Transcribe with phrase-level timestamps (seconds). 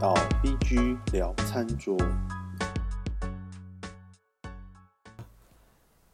[0.00, 1.96] 到 BG 聊餐桌。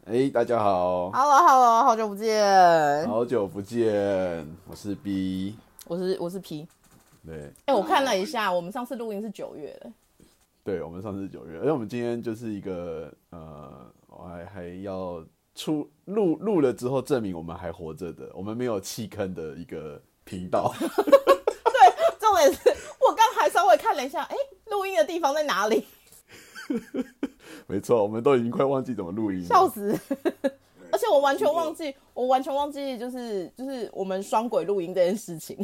[0.07, 5.59] 哎，大家好，Hello Hello，好久不见，好久不见，我是 B。
[5.87, 6.67] 我是我是 P。
[7.27, 9.93] 对，哎、我看了一下，我们上次录音是九月的，
[10.65, 15.23] 对，我们上次九月，而且我们今天就是一个呃，我还还要
[15.55, 20.73] 出录录了之后证明我们还活着的，我们没有弃坑的一个频道。
[22.19, 22.59] 重点是
[23.07, 24.37] 我刚还稍微看了一下，哎、
[24.67, 25.85] 录音的地方在哪里？
[27.67, 29.47] 没错，我们都已经快忘记怎么录音了。
[29.47, 29.99] 笑死！
[30.91, 35.57] 而且我完全忘记，我完全忘记，就是就是我们双轨录音这件事情。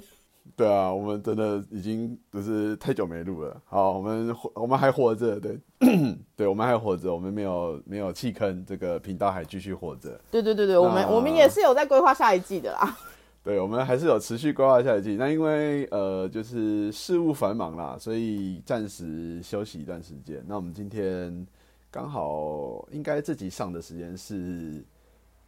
[0.57, 3.61] 对啊，我们真的已经就是太久没录了。
[3.65, 5.59] 好，我们我们还活着，对，
[6.37, 10.21] 对，我们还活着，我们没有没有弃坑，这个频道还继续活着。
[10.31, 12.99] 对对对对，我们、啊我们也是有在规划下一季的啦。
[13.43, 15.17] 对，我们还是有持续规划下一季。
[15.17, 20.45] 那因为呃，就是事务繁忙啦，所以暂时休息一段时间。
[20.47, 21.47] 那我们今天
[21.91, 24.85] 刚好应该自己上的时间是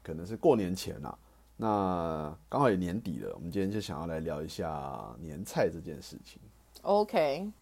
[0.02, 1.16] 可能是过年前啦。
[1.54, 6.40] 那刚好也年底了，我们今天就想要来聊一下年菜这件事情。
[6.80, 7.52] OK，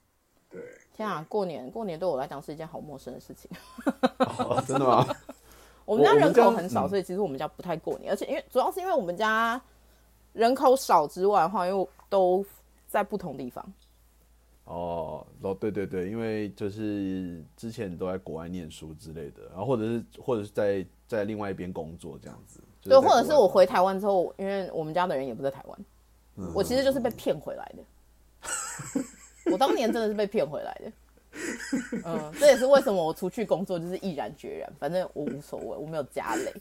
[0.49, 0.63] 对，
[0.97, 3.51] 天啊，过年过年对我来讲是一件好陌生的事情。
[4.19, 5.05] 哦、真的吗？
[5.85, 9.61] 我们家人口很少，嗯所以其实我们家不太过年，而且因为主要是因为我们家
[10.33, 12.45] 人口少之外的话，又都
[12.87, 13.65] 在不同地方。
[14.65, 22.61] 哦，哦，对对对，因为就是之前都在国外念书之类的，然后或者是或者是在在另外一边工作这样子。
[22.81, 25.79] 就是对，或者是我回台湾之后，因为我们家的人也不在台湾，
[26.37, 29.03] 嗯我其实就是被骗回来的。
[29.53, 30.93] 我当年真的是被骗回来的。
[32.05, 36.53] 嗯，这也是为什么我出去工作就是毅然决然，反正我无所谓，我没有家累，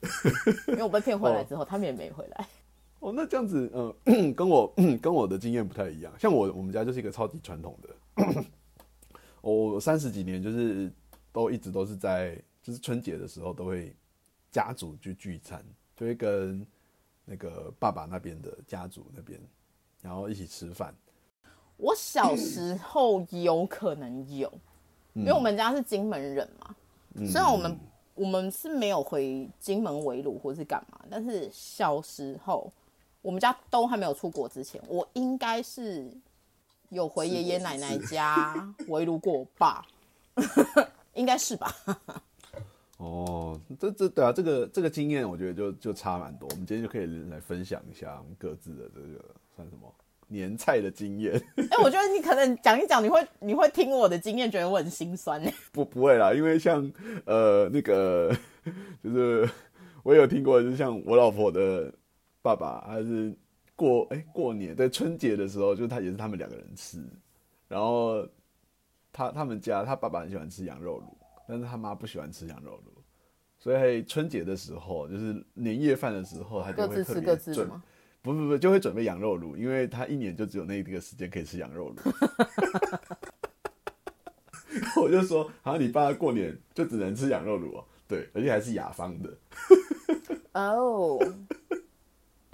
[0.68, 2.48] 因为我被骗回来之后，他们也没回来。
[3.00, 3.72] 哦，那这样子，
[4.06, 6.14] 嗯、 跟我 跟我的经验不太一样。
[6.20, 8.44] 像我我们家就是一个超级传统的，
[9.42, 10.92] 我三十几年就是
[11.32, 13.96] 都一直都是在就是春节的时候都会
[14.52, 15.64] 家族去聚餐，
[15.96, 16.66] 就会跟
[17.24, 19.40] 那个爸爸那边的家族那边，
[20.02, 20.94] 然后一起吃饭。
[21.78, 24.52] 我小时候有可能有，
[25.14, 26.76] 因为我们家是金门人嘛。
[27.26, 27.80] 虽然我们
[28.16, 32.70] 我们是没有回金门围炉或是干嘛，但是小时候
[33.30, 36.10] 我们家都还没有出国之前，我应该是
[36.90, 39.86] 有回爷爷奶奶家围炉过吧，
[41.14, 41.72] 应该是吧？
[42.98, 46.50] 哦，这这对啊，这个这个经验我觉得就就差蛮多。
[46.50, 49.24] 我们今天就可以来分享一下我们各自的这个
[49.56, 49.94] 算什么
[50.28, 51.40] 年菜的经验。
[51.70, 55.52] 哎、我觉得你可能讲一讲，你会你会听我的经验，觉得我很心酸呢。
[55.72, 56.92] 不不会啦，因为像
[57.28, 58.36] 呃那个
[59.04, 59.48] 就是
[60.02, 61.94] 我有听过，就是像我老婆的
[62.42, 63.34] 爸爸，还是
[63.76, 67.04] 过哎、过年在春节的时候，就是他也是他们两个人吃，
[67.68, 68.28] 然后
[69.12, 71.18] 他他们家他爸爸很喜欢吃羊肉炉，
[71.48, 72.92] 但是他妈不喜欢吃羊肉炉，
[73.58, 77.82] 所以春节的时候就是年夜饭的时候，他就各自吃会特别准各自？
[78.22, 81.96] 不不不，就会准备羊肉炉，因为他一年就只有那个时间可以吃羊肉炉。
[85.02, 89.38] 我就说，好像你爸过年就只能吃羊肉炉哦，对，而且还是雅芳的。
[90.54, 91.18] 哦，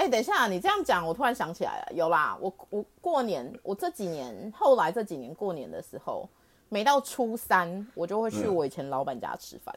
[0.05, 6.29] 哎，等一下，你这样讲，我突然想起来了，有啦，我我过年，我这几年后来这几年过年的时候，
[6.69, 9.75] 每到初三，我就会去嗯我以前老板家吃饭，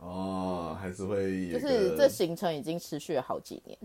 [0.00, 3.78] 哦，还是会就是这行程已经持续了好几年。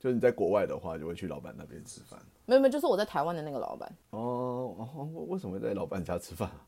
[0.00, 2.18] 就是你在国外的话，就会去老板那边吃饭。
[2.46, 6.66] 没有没有，就是我在台湾的那个老板，哦哦，为什么会在老板家吃饭啊？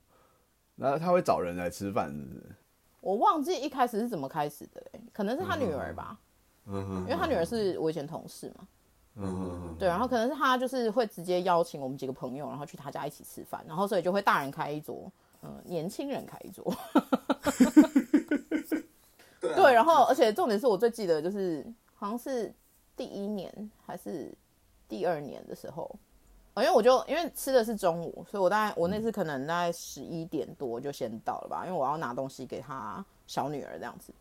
[0.75, 2.55] 那他会找人来吃饭是不是？
[3.01, 6.17] 我忘记一开始是怎么开始的、欸，可能是他女儿吧，嗯
[6.67, 8.67] 因为他女儿是我以前同事嘛。
[9.17, 15.09] 嗯对，然后可能是他就是会直接邀请我们几个朋友，然后去他家一起吃饭，然后所以就会大人开一桌，
[15.41, 16.75] 嗯、年轻人开一桌。
[19.39, 22.53] 对，然后而且重点是我最记得就是好像是
[22.97, 24.33] 第一年还是
[24.89, 25.89] 第二年的时候，
[26.55, 34.11] 呃因为我就因为吃的是中午，所以我大概我那次可能大概十一点多就先到了吧，因为我要拿东西给他小女儿这样子。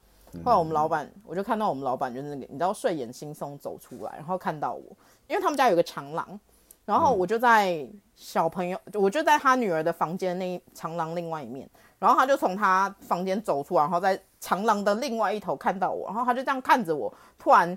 [0.43, 4.97] 后来我们老板，我就看到我们老板就是那个你知道睡眼惺忪走出来，然后看到我，
[5.29, 6.41] 因为他们家有个长廊，
[6.85, 17.77] 然后我就在小朋友，我就在他女儿的房间那长廊另外一面，然后他就从他房间走出来，然后在长廊的另外一头看到我，然后他就这样看着我，突然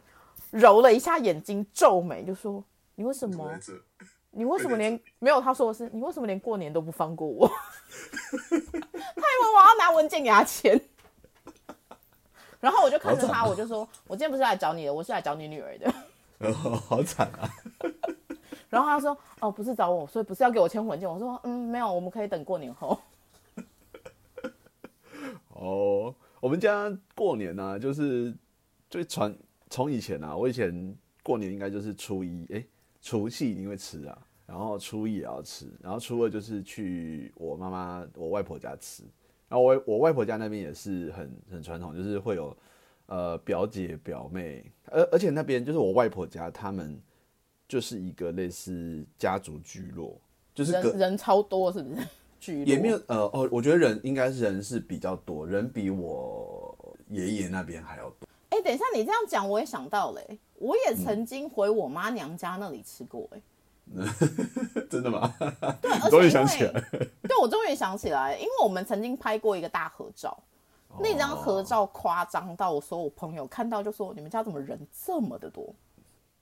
[0.52, 2.64] 揉了一下眼睛，皱眉就说
[2.96, 3.52] ：“你为什么？
[4.32, 7.48] 你为什么连没有？”他说的是：“你为什么连过年都不放过我？”
[8.40, 10.80] 他以为我要拿文件给他签。
[12.68, 15.94] 然后我就看着他，我就说：“我今天不是来找你的，我是来找你女儿的。
[16.40, 17.50] 哦，好惨啊！”
[18.70, 21.10] 然后他说哦不是找我，所以不是要给我签婚件。
[21.10, 23.00] 我说嗯没有，我们可以等过年后。
[25.56, 28.36] 哦，我们家过年呢、就是
[28.90, 29.34] 最传
[29.70, 30.94] 从以前啊，我以前
[31.24, 32.62] 过年应该就是初一，哎、
[33.02, 39.04] 除夕一定会吃啊，然后初一也要吃，然后初二就是去我妈妈我外婆家吃，
[39.50, 42.56] 然后我我外婆家那边也是很很传统，就是会有
[43.06, 47.00] 呃表姐表妹，而而且那边就是我外婆家，他们
[47.68, 50.20] 就是一个类似家族聚落，
[50.54, 52.02] 就是人人超多是不是？
[52.40, 58.28] 聚落也没有呃哦，我觉得人应该是人是比较多，人比我爷爷那边还要多。
[58.50, 63.42] 哎、等一下，你这样讲，我也想到了、欸，我也曾经回我妈娘家那里吃过、欸，
[64.90, 65.34] 真的吗？
[65.82, 66.72] 对，而且终于想起来，
[67.24, 70.38] 对我终于想起来，因为我们曾经拍过一个大合照，
[71.00, 75.74] 那张合照夸张到我所有朋友看到就说：“你们家怎么人这么的多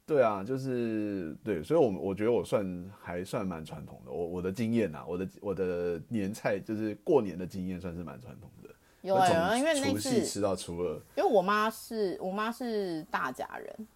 [0.06, 4.12] 对啊，就是对，所以我们我觉得我算还算蛮传统的。
[4.12, 8.70] 我我的经验啊，我的我的年菜就是过年的经验算是蛮传统的。？”
[9.02, 13.88] 有啊因为那除夕次吃到初二，因为我妈是我妈是大家人，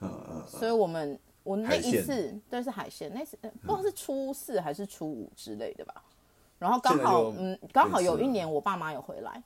[0.00, 6.02] 嗯嗯，所以我们我那一次对是海鲜，那次呃不知道是初四还是初五之类的吧。
[6.58, 9.42] 然后刚好嗯，刚好有一年我爸妈有回来，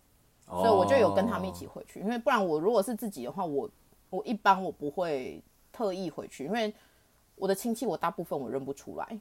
[0.46, 3.70] 所所以我就有跟他们一起回去，因为不然我如果是自己的话，我
[4.10, 5.40] 我一般我不会
[5.72, 6.74] 特意回去，因为
[7.36, 9.20] 我的亲戚我大部分我认不出来，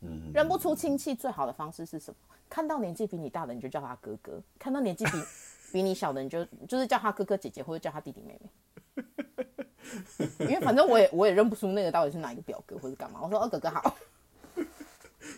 [0.00, 0.32] 嗯。
[0.32, 2.16] 认不出亲戚最好的方式是什么？
[2.48, 5.12] 看到年纪比你大的你就叫他哥哥，看到年纪比
[5.72, 9.04] 比你小的你就就是叫他哥哥姐姐或者叫他弟弟妹妹。
[10.40, 13.20] 因为反正我也我也认不出那个到底是哪一个表哥或者干嘛。
[13.22, 13.96] 我说哦哥哥好，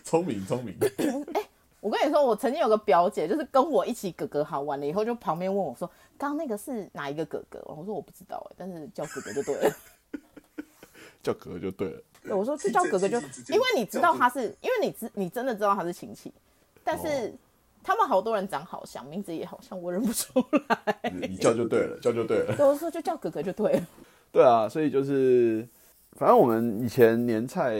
[0.03, 0.75] 聪 明聪明，
[1.33, 1.41] 哎
[1.81, 9.75] 我跟你说，我曾经有个表姐，就是跟我一起哥哥好完了以后，就旁边问我说：“刚刚那个是哪一个哥哥？”我说我不知道哎、但是叫哥哥就对了。
[11.23, 12.01] 叫哥哥就对了。
[12.21, 13.17] 对，我说去叫哥哥就，
[13.47, 16.33] 因为你知道他是，因为你知你真的知道他是亲戚，
[16.83, 17.33] 但是
[17.81, 21.11] 他们好多人长好像，名字也好像，我认不出来。
[21.13, 22.53] 你叫就对了，叫就对了。
[22.57, 23.87] 对，我说就叫哥哥就对了。
[24.31, 25.67] 对啊，所以就是，
[26.13, 27.73] 反正我们以前年菜，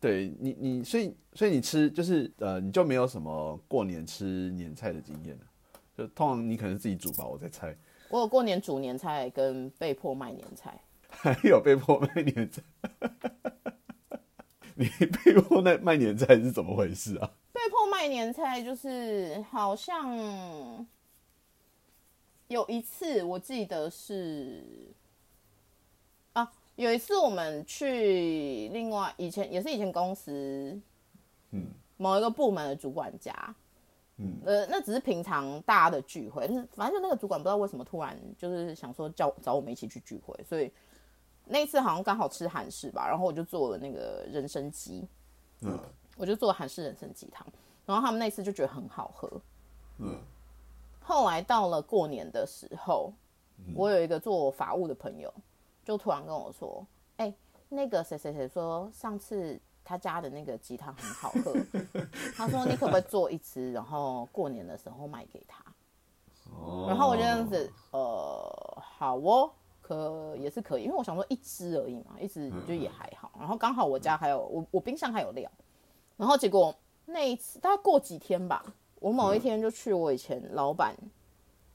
[0.00, 5.44] 对你你，所以所以你吃就是呃，你就没有什么过年吃年菜的经验了，
[5.96, 7.76] 就通常你可能自己煮吧，我在猜，
[8.08, 12.62] 我有过年煮年菜跟被迫卖年菜， 还有被迫卖年菜，
[14.74, 17.30] 你被迫卖卖年菜是怎么回事啊？
[17.52, 20.16] 被迫卖年菜就是好像
[22.46, 24.97] 有一次我记得是啊，
[26.78, 30.80] 有一次我们去另外以前也是以前公司
[31.50, 31.66] 嗯。
[31.96, 33.32] 某一个部门的主管家，
[34.18, 34.38] 嗯。
[34.46, 40.72] 呃，那只是平常大家的聚会，就是反正就那个主管不知道为什么突然就是想说叫找我们一起去聚会，所以
[41.46, 45.04] 那一次好像刚好吃韩式吧，然后我就做了那个人参鸡，
[45.62, 45.76] 嗯。
[46.16, 47.44] 我就做韩式人参鸡汤，
[47.86, 49.28] 然后他们那次就觉得很好喝。
[49.98, 50.16] 嗯。
[51.00, 53.12] 后来到了过年的时候，
[53.74, 55.34] 我有一个做法务的朋友，
[55.88, 56.86] 就突然跟我说
[57.16, 57.32] ：“哎、
[57.70, 61.54] 那个谁谁谁说上次他家的那个鸡汤很好喝，
[62.36, 65.64] 他说你可不可以做一只，然后过年的时候卖给他？”
[66.52, 69.50] 哦然后我就这样子，呃，好哦，
[69.80, 73.32] 可也是可以，因为我想说一只而已嘛，一只就也还好。
[73.38, 75.50] 然后刚好我家还有我我冰箱还有料，
[76.18, 76.74] 然后结果
[77.06, 78.62] 那一次大概过几天吧，
[78.96, 80.94] 我某一天就去我以前老板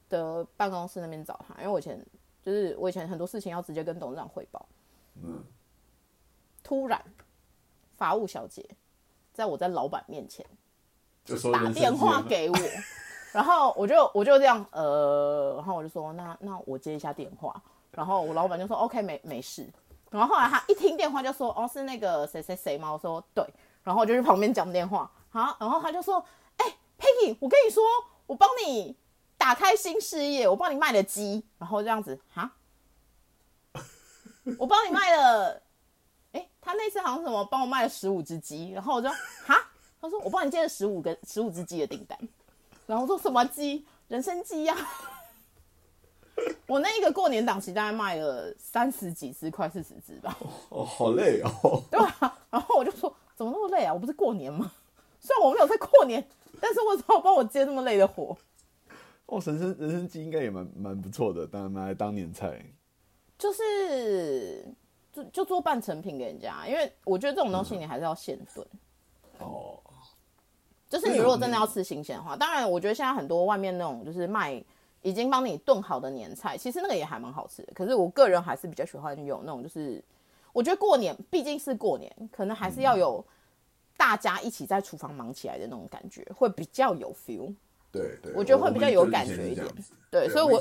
[0.08, 1.98] 的办公室那边找他，因为我以前
[2.44, 4.66] 就是我以前很多事情要直接跟董事长汇报。
[5.22, 5.42] 嗯。
[6.62, 7.02] 突然，
[7.96, 8.64] 法务小姐
[9.32, 10.44] 在我在老板面前
[11.24, 12.56] 就说打电话给我，
[13.32, 19.70] 然后我就我就这样呃，然后我就说那那我接一下电话，然后我老板就说 OK 没没事，
[20.10, 22.90] 然后后来他一听电话就说哦是那个谁谁谁吗？
[22.90, 23.44] 我说对，
[23.82, 26.24] 然后我就去旁边讲电话，好，然后他就说
[26.56, 26.64] 哎、
[26.98, 27.82] Peggy，我跟你说，
[28.26, 28.96] 我帮你
[29.44, 32.50] 打开新事业，我帮你卖了鸡，然后这样子哈，
[34.56, 35.62] 我帮你卖了。
[36.32, 39.70] 哎、他那次好像什么帮我卖了十五只鸡，然后我就哈，
[40.00, 42.18] 他说我帮你接了十五个十五只鸡的订单，
[42.86, 43.84] 然后我说什么鸡？
[44.08, 44.74] 人参鸡呀、
[46.66, 50.38] 我那一个过年档期大概卖了三十几只，快四十只吧，
[50.70, 51.82] 哦，好累哦。
[51.90, 52.38] 对啊？
[52.48, 53.92] 然后我就说怎么那么累啊？
[53.92, 54.72] 我不是过年吗？
[55.20, 56.26] 虽然我没有在过年，
[56.62, 58.34] 但是为什么帮我接那么累的活？
[59.26, 62.62] 哦，人参人参鸡应该也蛮蛮不错的，当拿来当年菜。
[63.38, 64.64] 就是
[65.12, 68.66] 就就做半成品给人家，因为我觉得这种东西你还是要现炖。
[69.38, 69.80] 哦，
[70.88, 74.62] 就是你如果真的要吃新鲜的话，当然我觉得现在很多外面那种就是卖
[75.02, 77.72] 已经帮你炖好的年菜，其实那个也还蛮好吃的。
[77.74, 80.02] 可是我个人还是比较喜欢有那种就是
[80.52, 83.24] 我觉得过年毕竟是过年，可能还是要有
[83.96, 87.52] 大家一起在厨房忙起来的那种感觉，会比较有 feel。
[87.94, 89.66] 对对，我觉得会比较有感觉一点
[90.10, 90.60] 对所以我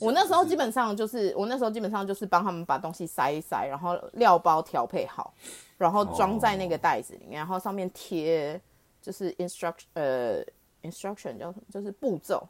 [0.00, 5.32] 我那时候基本本上就是，我那时候基本上就是帮他们把东西塞一塞，然后料包调配好，
[5.76, 8.60] 然后装在那个袋子里面，然后上面贴
[9.00, 10.44] 就是 instruction 呃
[10.82, 11.62] instruction 叫什么？
[11.70, 12.46] 就是步骤，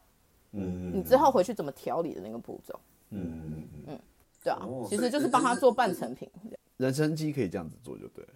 [0.52, 2.80] 嗯你之后回去怎么调理的那个步骤，
[3.10, 4.00] 嗯嗯嗯，
[4.42, 6.30] 对啊，哦其实就是帮他做半成品。
[6.78, 8.30] 人参鸡可以这样子做就对了。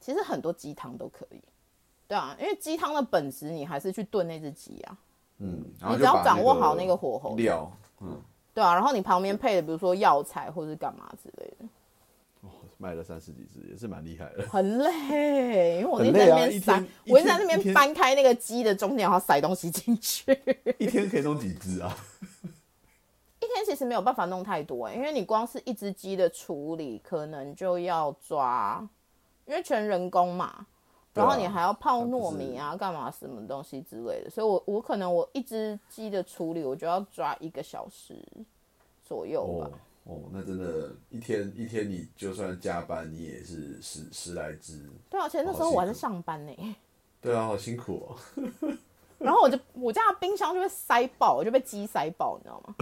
[0.00, 1.42] 其实很多鸡汤都可以，
[2.06, 4.98] 对啊，因为鸡汤的本质你还是去炖那只鸡啊，
[5.38, 8.20] 嗯，然后你只要掌握好那个火候料，嗯，
[8.54, 11.64] 对啊，然后你旁边配的比如说药材或是干嘛之类的。
[12.80, 14.46] 卖了三十几只，也是蛮厉害的。
[14.48, 20.30] 很累，因为我一直在那边塞，我一直在那边搬开那个鸡的中间，然后塞东西进去。
[20.78, 21.92] 一天可以弄几只啊？
[23.40, 28.88] 一天其实没有办法弄太多、欸，因为你光是一只鸡的处理，可能就要抓，
[29.44, 30.64] 因为全人工嘛，
[31.18, 38.14] 然后你还要泡糯米啊，干嘛什么东西之类的，所以我我可能我一只鸡的处理，我就要抓一个小时
[39.04, 39.66] 左右吧。
[39.66, 44.88] 哦哦，那真的，一天一天你就算加班，你也是十十来只。
[45.10, 46.76] 对啊，而且那时候我还在上班呢、
[47.20, 48.16] 对啊，好辛苦哦。
[49.18, 52.74] 然后我就我家的冰箱就被塞爆，我就被鸡塞爆，你知道吗？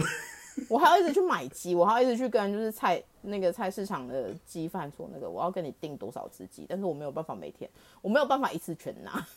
[0.69, 7.69] 我还要一直去买鸡，我还要一直去跟就是菜那个菜市场的鸡贩说那个我要跟你订多少只鸡，但是我没有办法每天，
[8.01, 9.27] 我没有办法一次全拿。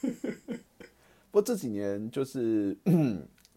[1.30, 2.76] 不过这几年就是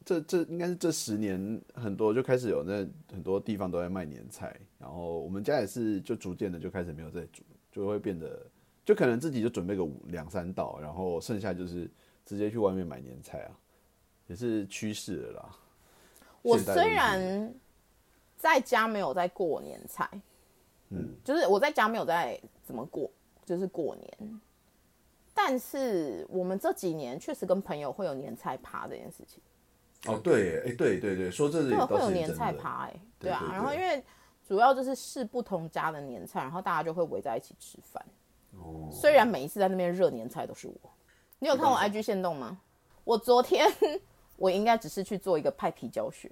[0.03, 8.45] 这这应该是这十年很多就开始有那很多地方都在卖年菜，然后我们家也是就逐渐的就开始没有在煮，就会变得
[8.83, 11.89] 就可能自己就准备个五两三道，然后剩下就是
[12.25, 13.51] 直接去外面买年菜啊，
[14.27, 15.55] 也是趋势了啦。
[16.41, 17.53] 我虽然
[18.39, 20.09] 在家没有在过年菜，
[20.89, 23.11] 嗯，就是我在家没有在怎么过，
[23.45, 24.39] 就是过年。
[25.33, 29.43] 但是我们这几年确实跟朋友会有年菜趴这件事情。
[30.07, 34.01] 哦对耶，哎对对对，说这里对，倒会有年菜趴哎、对啊，然后因为
[34.47, 38.03] 主要就是试不同家的年菜，然后大家就会围在一起吃饭。
[38.53, 40.89] 哦，虽然每一次在那边热年菜都是我，
[41.39, 42.59] 你有看我 IG 线动吗？
[43.03, 43.67] 我昨天
[44.37, 46.31] 我应该只是去做一个派皮教学，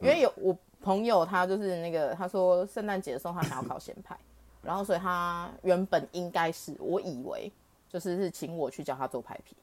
[0.00, 4.16] 因为有我朋友他就是那个他说圣诞节的时候他想要烤咸派，
[4.62, 7.50] 然后所以他原本应该是我以为
[7.88, 9.56] 就是是请我去教他做派皮，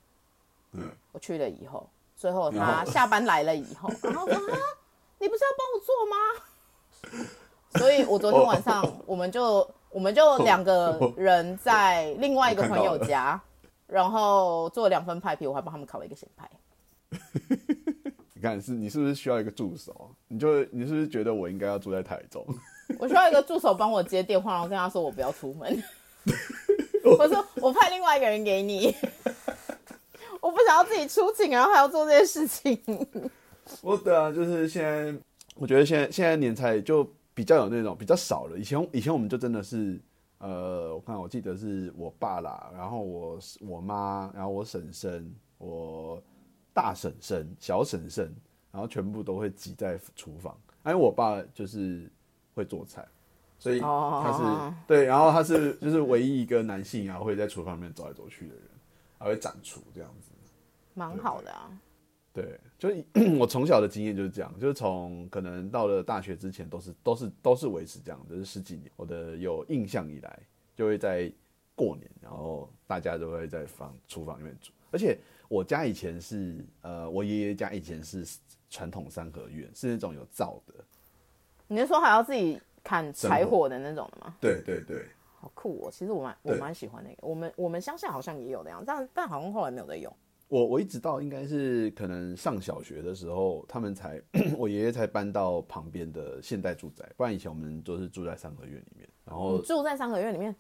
[0.72, 4.58] 嗯，我去了以后，最后他下班来了以后， 然后说啊，
[5.20, 6.16] 你不是要帮我做吗？
[7.80, 13.42] 所以我昨天晚上我们就我们就两个人在另外一个朋友家，
[13.88, 16.50] 然后做了两份派皮，我还帮他们烤了一个咸派。
[18.44, 20.14] 你看是你是不是需要一个助手？
[20.28, 22.46] 你就你是不是觉得我应该要住在台中？
[23.00, 25.82] 我需要一个助手帮我接电话，然后跟他说我不要出门。
[27.18, 28.94] 我说我派另外一个人给你，
[30.42, 32.78] 我不想要自己出警，然后还要做这些事情。
[33.82, 35.18] 我对啊，就是现在，
[35.56, 38.58] 我觉得现在现在年菜就比较有那种比较少了。
[38.58, 39.98] 以前以前我们就真的是，
[40.40, 46.22] 呃，我看我记得是我爸啦，然后我我妈，然后我婶婶，我
[46.74, 48.34] 大婶婶、小婶婶，
[48.72, 50.58] 然后全部都会挤在厨房。
[50.86, 52.12] 因为我爸就是
[52.54, 53.08] 会做菜，
[53.58, 58.64] 所以哦他是、对，然后他是就是唯一一个男性啊会在厨房里面走来走去的人，
[59.18, 60.32] 还会展厨这样子。
[60.94, 61.72] 蛮好的啊。
[62.34, 63.06] 对，就以
[63.40, 68.92] 我从小的经验就是这样，就是从可能到了大学之前都是都是都是维持这样，就是十几年。
[68.96, 70.40] 我的有印象以来，
[70.76, 71.32] 就会在
[71.76, 74.72] 过年，然后大家都会在房厨房里面煮。
[74.92, 75.18] 而且
[75.54, 78.26] 我家以前是呃，我爷爷家以前是
[78.72, 80.74] 传统三合院，是那种有灶的。
[81.68, 84.36] 你是说还要自己砍柴火的那种的吗？
[84.42, 85.06] 对对对，
[85.36, 85.92] 好酷哦！
[85.92, 90.12] 其实我蛮我蛮喜欢那个，我们我们乡下好像也有那样，但但好像后来没有在用。
[90.48, 94.20] 我我一直到应该是可能上小学的时候，他们才
[94.58, 99.08] 我爷爷才搬到旁边的现代住宅，不然以前我们都是住在三合院里面。
[99.24, 100.56] 然后你住在三合院里面，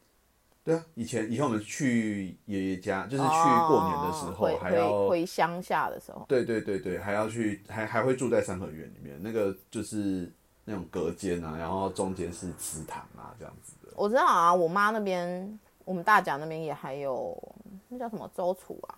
[0.63, 3.29] 对啊，以前以前我们去爷爷家，就是去
[3.67, 10.31] 过年的时候，还要回乡下的时候，对对对对，还要去还还会住在三合院里面，那个就是
[10.63, 13.91] 那种隔间啊，然后中间是祠堂啊这样子的。
[13.95, 17.37] 我知道啊，我妈那边，我们大甲那边也还有
[17.89, 18.95] 那叫什么周楚啊，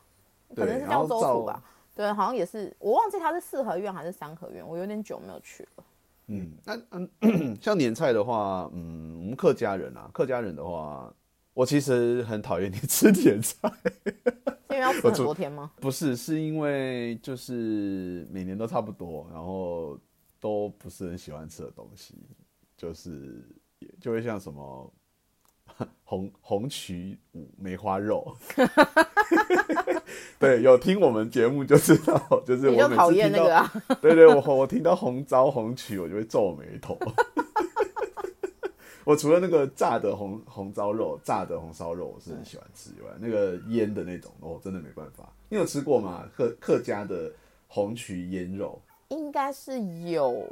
[0.49, 1.63] 可对能是叫周楚吧。
[1.95, 5.83] 对，好像也是，我忘记它是四合院还是三合院，我有点久没有去了。
[6.27, 11.09] 嗯，那嗯， 像年菜的话，嗯，我们客家人啊，客家人的话，
[11.55, 13.71] 我其实很讨厌你吃甜菜，
[14.03, 15.71] 是因为要吃很多天吗？
[15.77, 19.97] 不是，是因为就是每年都差不多，然后
[20.39, 22.13] 都不是很喜欢吃的东西，
[22.75, 23.41] 就是
[24.01, 24.93] 就会像什么
[26.03, 28.35] 红红曲五梅花肉。
[30.37, 33.71] 对，有听我们节目就知道，就是我讨厌那个啊？
[34.01, 36.99] 对对，我我听到红糟红曲，我就会皱眉头。
[39.05, 45.31] 我除了那个炸的红红烧肉、炸的红烧肉，我是很喜欢吃以外，那个腌的那种，哦，真的没办法。
[45.47, 46.27] 你有吃过吗？
[46.35, 47.31] 客客家的
[47.67, 50.43] 红曲腌肉，应该是有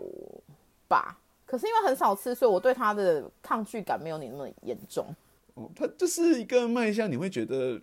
[0.88, 1.17] 吧，
[1.48, 5.07] 可是因为很少吃，所以我对它的抗拒感没有你那么严重。
[5.55, 7.81] 哦，它就是一个卖相，你会觉得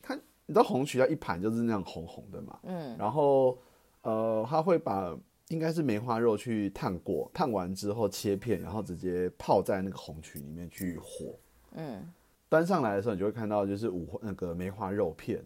[0.00, 3.58] 它，你知道红曲它一盘就是那样红红的嘛，嗯，然后
[4.02, 5.16] 呃，它会把
[5.48, 11.38] 应该是梅花肉去烫过，烫完之后切片，然后直接泡在那个红曲里面去火，
[11.72, 12.12] 嗯，
[12.48, 15.40] 端上来的时候，你就会看到就是五那个梅花肉片，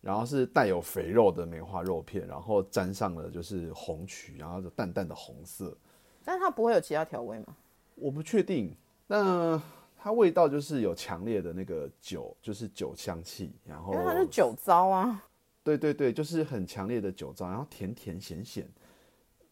[0.00, 5.76] 然后是带有肥肉的梅花肉片，然后沾上了就是红曲，然后就淡淡的红色，
[6.24, 7.56] 但是它不会有其他调味吗？
[7.94, 8.74] 我不确定，
[9.06, 9.60] 那
[9.98, 15.24] 它味道就是有强烈的那个酒，就是酒香气，然后因为它是酒糟啊。
[15.64, 18.66] 对对对，就是很强烈的酒糟，然后甜甜咸咸，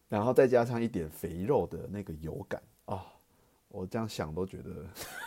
[0.09, 3.03] 然后再加上一点肥肉的那个油感啊、
[3.67, 4.71] 我这样想都觉得，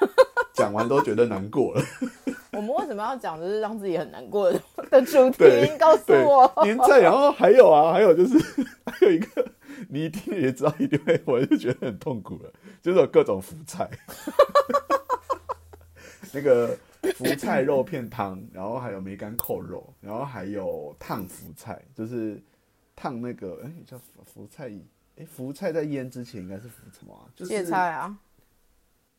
[0.55, 1.83] 讲完都觉得难过了。
[2.53, 4.61] 我们为什么要讲就是让自己很难过的
[4.91, 5.45] 的主题？
[5.79, 8.37] 告诉我。，年菜，然后还有啊，还有就是
[8.85, 9.47] 还有一个，
[9.89, 13.89] 你一定也知道一定会，我就觉得很痛苦了，就是有各种福菜，
[16.33, 16.77] 那个
[17.15, 22.43] 福菜肉片汤，然后还有梅干扣肉，然后还有烫福菜，就是
[23.01, 24.71] 烫那个哎、叫福福菜，
[25.17, 27.25] 哎、福菜在腌之前应该是福什么啊？
[27.35, 28.15] 就是芥菜啊，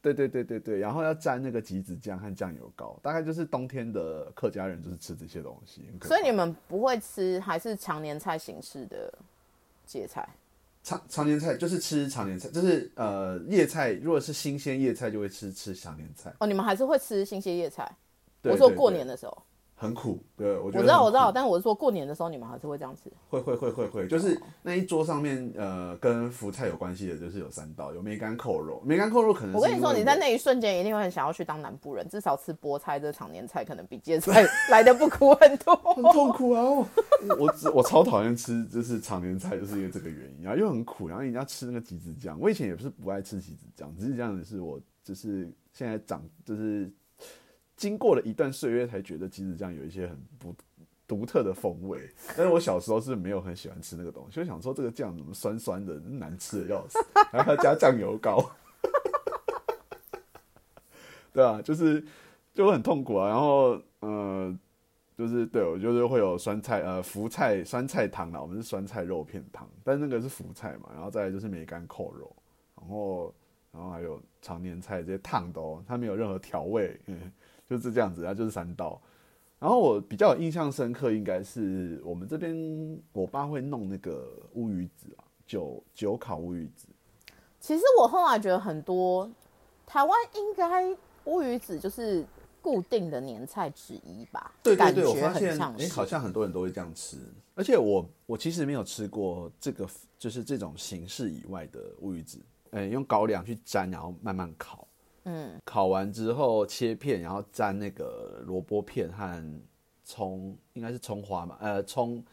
[0.03, 5.81] 对对对对对，然后要沾那个橘子酱和酱油膏，大概就是冬天的客家人就是吃这些东西。
[6.03, 9.11] 所以你们不会吃还是常年菜形式的
[9.87, 10.29] 芥菜？
[10.83, 16.31] 常常年菜就是吃常年菜，就是呃叶菜，如果是新鲜叶菜就会吃吃常年菜。
[16.37, 17.91] 哦，你们还是会吃新鲜叶菜？
[18.43, 19.43] 我说过年的时候，
[19.81, 23.11] 很苦，对我觉得我知道我知道，但是我是说过年的时候你们还是会这样吃。
[23.29, 35.75] 会会会会会，就是那一桌上面呃跟福菜有关系的，就是有三道，有梅干扣肉，梅干扣肉可能我跟你说，你在那一瞬间一定会很想要去当南部人，至少吃菠菜这常年菜可能比芥菜 来的不苦很多。
[35.75, 36.61] 很痛苦啊！
[37.39, 42.39] 我我超讨厌吃就是常年菜，就是因为这个原因，然后又很苦，然后人家吃那个橘子酱。
[42.39, 46.91] 我以前也不是不爱吃橘子酱，只是这样子是我就是现在长就是
[47.81, 50.53] 经过了一段岁月才觉得橘子酱有一些很不
[51.07, 52.07] 独特的风味。
[52.37, 56.99] 但是我小时候是没有很喜欢吃那个东西，就想说这个酱怎么酸酸的，难吃的要死，
[57.33, 58.51] 然后加酱油膏。
[61.33, 62.05] 对啊，就是
[62.53, 63.29] 就很痛苦啊。
[63.29, 64.55] 然后呃，
[65.17, 72.31] 就是对我就是会有酸菜呃福菜酸菜汤啦，我们是酸菜肉片汤，但那个是福菜嘛，然后再来就是梅干扣肉，
[72.75, 73.33] 然后
[73.71, 77.01] 然后还有常年菜这些烫的，它没有任何调味，
[77.71, 79.01] 就是这样子，它就是三道。
[79.57, 86.87] 然后我比较有印象深刻，应该是我们这边我爸会弄那个乌鱼子啊，酒酒烤乌鱼子，
[87.61, 89.31] 其实我后来觉得很多
[89.85, 92.25] 台湾应该乌鱼子就是
[92.61, 95.93] 固定的年菜之一吧，对对对，我发现哎，很像是。
[95.93, 97.17] 好像很多人都会这样吃，
[97.55, 102.39] 而且我我其实没有吃过这个就是这种形式以外的乌鱼子，
[102.71, 104.87] 嗯，用高粱去沾，然后慢慢烤，
[105.23, 109.61] 嗯，烤完之后切片，然后沾那个萝卜片和
[110.03, 112.23] 葱，应该是葱花嘛，呃，葱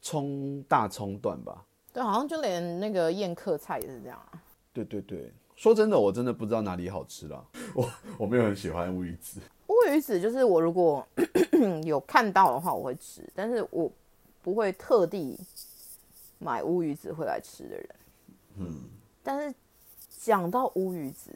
[0.00, 4.42] 葱大葱段吧，对，好像就连那个宴客菜也是这样啊。
[4.72, 5.32] 对对对。
[5.54, 7.42] 说真的，我真的不知道哪里好吃啦，
[7.74, 9.40] 我我没有很喜欢乌鱼子。
[9.68, 11.06] 乌鱼子就是我如果
[11.82, 13.90] 有看到的话，我会吃，但是我
[14.42, 15.34] 不会特地
[16.38, 17.88] 买乌鱼子回来吃的人。
[18.58, 18.80] 嗯，
[19.22, 19.54] 但是
[20.18, 21.30] 讲到乌鱼子，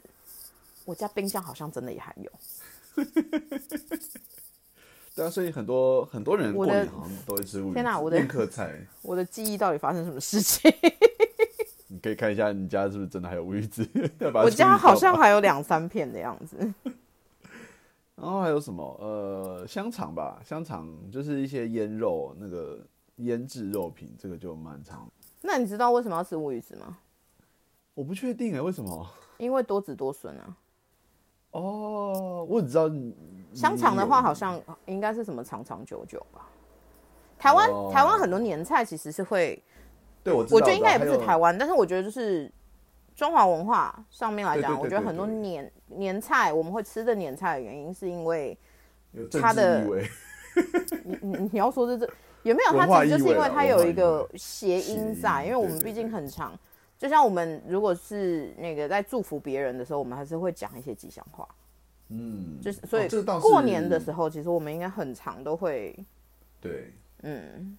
[0.85, 2.31] 我家冰箱好像真的也还有。
[5.13, 7.73] 对啊，所以很多很多人过年好像都会吃乌鱼子。
[7.73, 8.79] 天哪我的宴客菜。
[9.03, 10.71] 我的记忆到底发生什么事情？
[11.89, 13.85] 你可以看一下你家是不是真的还有乌鱼子？
[14.43, 16.73] 我家好像吧还有两三片的样子。
[18.15, 18.83] 然后还有什么？
[19.01, 22.79] 呃，香肠吧，香肠就是一些腌肉，那个
[23.17, 25.11] 腌制肉品，这个就蛮长。
[25.41, 26.99] 那你知道为什么要吃乌鱼子吗？
[27.93, 29.09] 我不确定哎，为什么？
[29.39, 30.55] 因为多子多孙啊。
[31.51, 32.89] 哦，我只知道
[33.53, 36.47] 香肠的话，好像应该是什么长长久久吧。
[37.37, 39.61] 台湾、哦台湾很多年菜其实是会，
[40.23, 42.49] 对我我觉得应该也不是台湾，但是我觉得就是
[43.15, 48.57] 中华文化上面来讲，我觉得很多年年菜我们会吃的年菜的原因，是因为
[49.41, 49.83] 它的
[51.03, 52.77] 你你你要说这这有没有？
[52.77, 56.53] 它其实就是因为它有一个谐音在， 因为我们毕竟很长，
[57.01, 61.47] 就像我们如果是那个在祝福别人的时候，我们还是会讲一些吉祥话。
[62.09, 65.97] 嗯，就是所以哦是过年的时候，其实我们应该很长都会，
[66.61, 67.75] 对，嗯，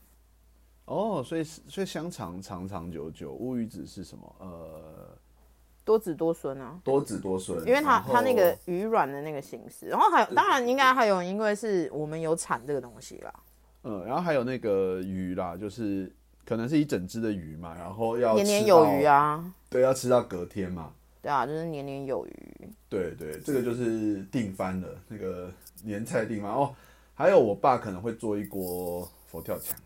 [0.86, 4.34] 哦，所以所以香肠长长久久，乌鱼子是什么？
[4.40, 5.16] 呃，
[5.84, 6.80] 多子多孙啊。
[6.82, 13.32] 多子多孙，因为它它那个鱼卵的那个形式，然后还有当然应该还有，因为是我们有产这个东西啦，
[13.84, 16.12] 嗯，然后还有那个鱼啦，就是
[16.44, 20.92] 可能是一整只的鱼嘛，然后要年年有余，啊，对，要吃到隔天嘛。
[21.20, 22.68] 对啊，就是年年有余。
[22.88, 25.50] 对对，这个就是定番的，那个
[25.84, 26.74] 年菜定番哦。
[27.14, 29.78] 还有我爸可能会做一锅佛跳墙，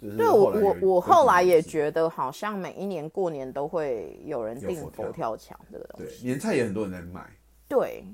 [0.00, 6.22] 就是对我我我后来也，觉得，好像每一年过年都会有人订佛跳墙这个东西。
[6.22, 7.30] 对年菜也很多人在买，
[7.68, 8.04] 对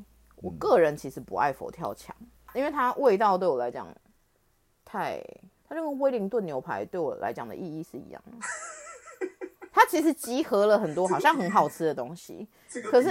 [0.42, 2.14] 我个人其实不爱佛跳墙，
[2.54, 3.88] 因为它味道对我来讲
[4.84, 5.24] 太，
[5.68, 8.46] 它就跟威灵顿牛排对我来讲的意义是一样的。
[9.72, 12.48] 它其实集合了很多好像很好吃的东西，
[12.90, 13.08] 可是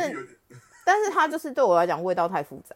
[0.85, 2.75] 但是它就是对我来讲味道太复杂。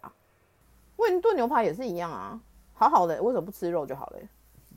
[0.97, 2.39] 威灵顿牛排也是一样啊，
[2.73, 4.19] 好好的为什么不吃肉就好了？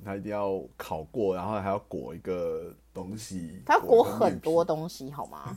[0.04, 5.56] 它一定要烤过，然后还要裹一个东西，它要裹很多皮东西好吗？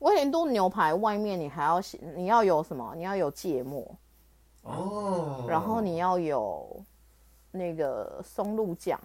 [0.00, 2.92] 威灵顿牛排外面你还要写，你要有什么？
[2.96, 3.96] 你要有芥末，
[4.62, 6.84] 哦，然后你要有
[7.52, 8.98] 那个松露酱，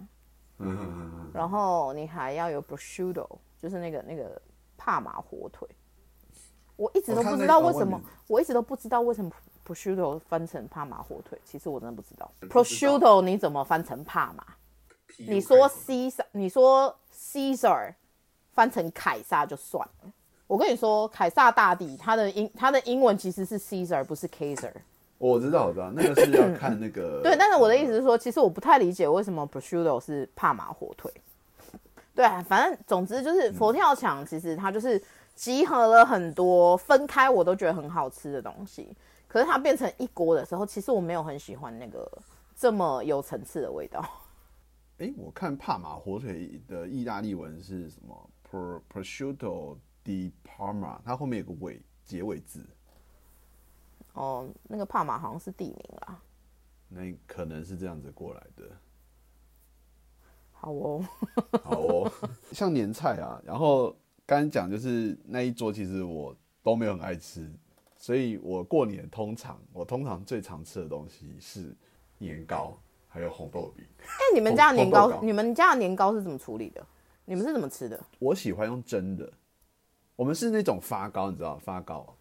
[0.58, 3.28] 嗯嗯嗯嗯然后你还要有 prosciutto，
[3.62, 4.42] 就是那个那个
[4.76, 5.68] 帕玛火腿。
[6.76, 9.32] 我一直都不知道为什么我一直都不知道为什么
[9.66, 11.40] prosciutto 翻成帕玛火腿。
[11.44, 14.44] 其实我真的不知道不知道 prosciutto 你怎么翻成帕玛？
[15.18, 17.94] 你说 Caesar，你说 Caesar
[18.52, 20.14] 翻成凯撒就算了。
[20.46, 24.72] 我跟你说，凯撒大帝他的英他的英文其实是 Caesar，不是 Kaiser。
[25.18, 31.12] 我知道我知道，那个是要看那个 对，但是我的意思是说，其实我不太理解为什么 prosciutto 是帕马火腿。
[32.14, 35.02] 对啊，反正总之就是佛跳墙，其实它就是
[35.36, 38.96] 集合了很多分开我都觉得很好吃的东西，
[39.28, 42.12] 可是它变成一锅的时候，其实我没有很喜欢那个
[42.56, 44.04] 这么有层次的味道。
[44.98, 52.66] 哎，我看帕玛火腿的意大利文是什么？Pro prosciutto di Parma，它后面有个尾结尾字，
[54.18, 56.20] 哦，那个帕玛好像是地名啦。
[56.90, 58.64] 那可能是这样子过来的。
[60.52, 61.06] 好哦，
[61.64, 62.12] 好哦，
[62.52, 63.92] 像年菜啊，然后
[64.26, 67.48] 刚刚讲就是那一桌，其实我都没有很爱吃，
[67.96, 71.76] 所以我过年通常我通常最常吃的东西是
[72.18, 72.76] 年糕，
[73.08, 73.86] 还有红豆饼。
[74.00, 76.84] 哎、你们家的年糕糕，你们家的年糕是怎么处理的？
[77.26, 78.04] 你们是怎么吃的？
[78.18, 79.32] 我喜欢用蒸的，
[80.16, 82.17] 我们是那种发糕，你知道发糕。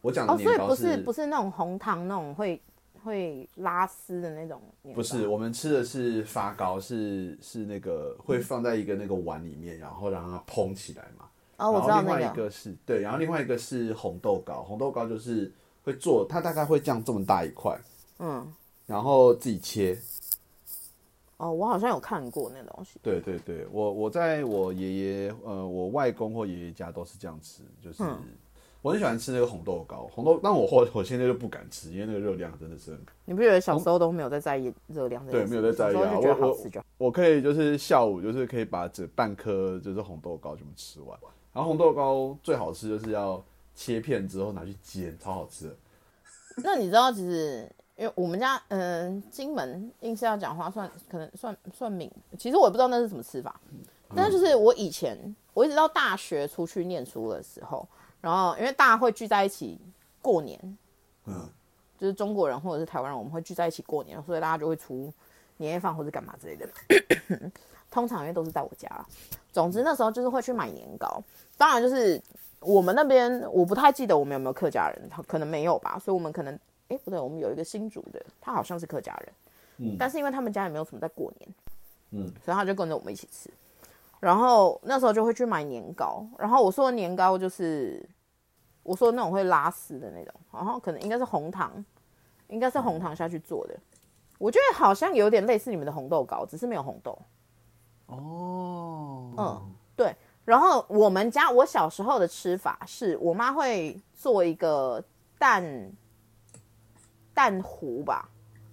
[0.00, 2.60] 我讲的哦，所以不是不是那种红糖那种会
[3.02, 11.24] 会拉丝的那种年糕，不是，我们吃的是发糕，是是那个会放在一个那个碗里面，然后让它蓬起来嘛。
[11.56, 17.76] 哦，我知道然后另外那个，一个是对，然后另外一个是红豆糕，红豆糕就是会做，它大概会这样这么大一块，
[18.20, 18.46] 嗯，
[18.86, 19.98] 然后自己切。
[21.38, 28.18] 哦，我好像有看过那东西，对对对，我我在我爷爷呃我外公或爷爷家都是这样吃，就是、嗯
[28.80, 35.44] 我很喜欢吃那个红豆糕，红豆，但我后我现在就不敢吃，因为那个热量真的是很你不觉得小时候都没有在在意热量对？
[35.46, 36.86] 没有在在意啊小时候就觉得我好吃就好。
[36.96, 41.18] 我可以就是下午就是可以把这半颗就是红豆糕全部吃完，
[41.52, 43.42] 然后红豆糕最好吃就是要
[43.74, 45.76] 切片之后拿去煎，超好吃的。
[46.62, 53.60] 那你知道，其实因为我们家，嗯、金门硬是要讲话算，可能算算闽，其实我也不知道那是什么吃法。
[54.14, 57.86] 但是就是我以前，我一直到大学出去念书的时候，
[58.20, 59.80] 然后因为大家会聚在一起
[60.20, 60.58] 过年，
[61.26, 61.48] 嗯，
[61.98, 65.12] 就是中国人或者是台湾人，我们会聚在一起过年，所以大家就会出
[65.56, 66.68] 年夜饭或者干嘛之类的。
[67.90, 69.06] 通常因为都是在我家啦，
[69.50, 71.22] 总之那时候就是会去买年糕，
[71.56, 72.20] 当然就是
[72.60, 76.52] 我们那边我不太记得我们有没有客家人，可能没有吧，所以我们可能
[76.88, 79.32] 哎、不对，我们有一个新竹的，他好像是客家人，
[79.78, 79.96] 嗯。
[79.98, 81.54] 但是因为他们家也没有什么在过年，
[82.10, 83.50] 嗯，所以他就跟着我们一起吃。
[84.20, 88.04] 然后那时候就会去买年糕，然后我说的年糕就是
[88.82, 91.84] 我说的那种会拉丝的那种，然后可能应该是红糖，
[92.48, 93.78] 应该是红糖下去做的。
[94.38, 97.18] 我觉得好像有点类似你们的红豆糕，只是没有红豆。
[98.06, 100.14] 哦，嗯，对。
[100.44, 105.04] 然后我们家我小时候的吃法是我妈会做一个
[105.38, 105.92] 蛋
[107.34, 108.30] 蛋糊吧，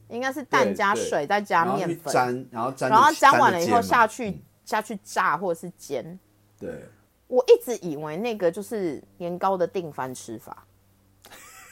[0.08, 6.20] 应该是蛋加水再加然后去面粉，沾，然后沾，然后沾沾完了以后下去、嗯下去炸或者是煎。
[6.60, 6.84] 对，
[7.28, 10.66] 我一直以为那个就是年糕的定番吃法，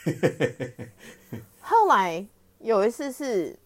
[1.62, 2.26] 后来
[2.60, 3.58] 有一次是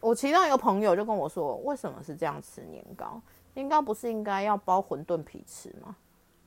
[0.00, 3.20] 我其中一个朋友就跟我说，为什么是这样吃年糕？
[3.54, 5.96] 年糕不是应该要包馄饨皮吃吗？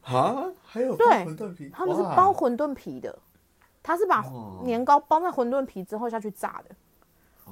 [0.03, 3.17] 啊，还有包对馄饨皮，他们是包馄饨皮的，
[3.81, 4.61] 他是把哦。
[4.63, 6.75] 年糕包在馄饨皮之后下去炸的，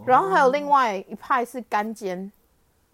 [0.05, 2.31] 然后还有另外一派是干煎，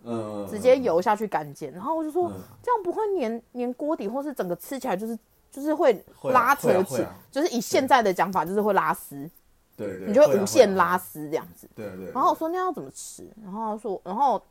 [0.03, 1.71] 嗯，直接油下去干煎。
[1.73, 5.17] 然后我就说嗯这样不会粘粘锅底，或是整个吃起来就是
[5.51, 9.29] 就是会拉扯起会啊啊，就是以现在的讲法就是会拉丝，
[9.75, 11.69] 对对，你就会无限，拉丝这样子。
[11.75, 12.11] 对对。
[12.11, 13.27] 然后我说那要怎么吃？
[13.43, 14.41] 然后他说，然后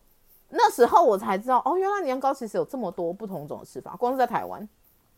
[0.50, 4.68] 那时候我才知道，哦，原来年糕其实有这么多不同种的吃法，光是在台湾。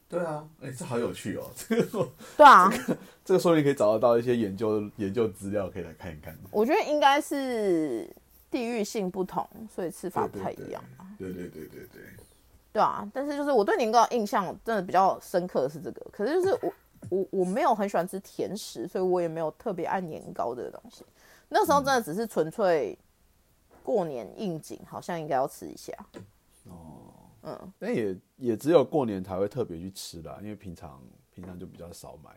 [0.07, 2.71] 对啊，哎，这好有趣哦，这 个对啊，
[3.25, 6.37] 这个说不定可以找得到一些研究研究资料，可以来看一看。
[6.51, 8.09] 我觉得应该是
[8.55, 10.81] 地域性不同，所以吃法不对对太一样。
[11.19, 12.03] 对对对对对，
[12.73, 16.73] 对啊，但是就是我对年糕印象真的比较深刻的是这个，可是就是我
[17.09, 21.05] 我我没有很喜欢吃甜食，所以我也没有特别爱年糕这个东西。
[21.49, 22.97] 那时候真的只是纯粹
[23.83, 25.93] 过年应景，好像应该要吃一下。
[26.69, 31.03] 哦，嗯但也也只有过年才会特别去吃啦，因为平常
[31.35, 32.31] 平常就比较少买。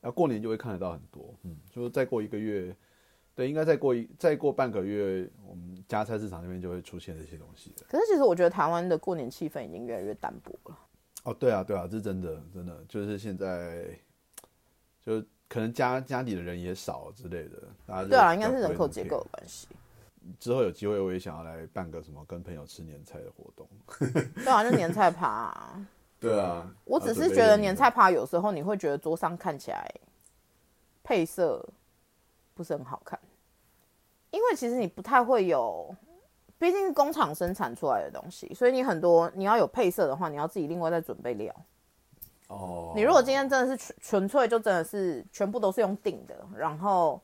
[0.00, 2.74] 要过年就会看得到很多，嗯，就是再过一个月，
[3.38, 7.86] 对，应该再过一再过半个月，我们家菜市场那边就会出现这些东西了。
[7.88, 10.76] 可是其实我觉得台湾的过年气氛已经越来越淡薄了。
[11.22, 13.86] 哦，对啊，对啊，这是真的，真的就是现在，
[15.00, 19.68] 就可能家家里的人也少之类的，大家就对啊，应该是人口结构的关系。
[20.40, 23.68] 之后有机会，我也想要来办个什么跟朋友吃年菜的活动。
[24.42, 25.86] 对啊，就年菜趴、啊。
[26.18, 29.88] 对啊，我只是觉得年菜趴有时候你会觉得桌上看起来
[31.04, 31.64] 配色
[32.52, 33.16] 不是很好看，
[34.30, 35.94] 因为其实你不太会有，
[36.58, 41.54] 毕竟是工厂生产出来的东西，所以你很多你要有配色的话，你要自己另外再准备料。
[42.48, 47.20] 哦，你如果今天真的是纯纯粹就真的是全部都是用定的，然后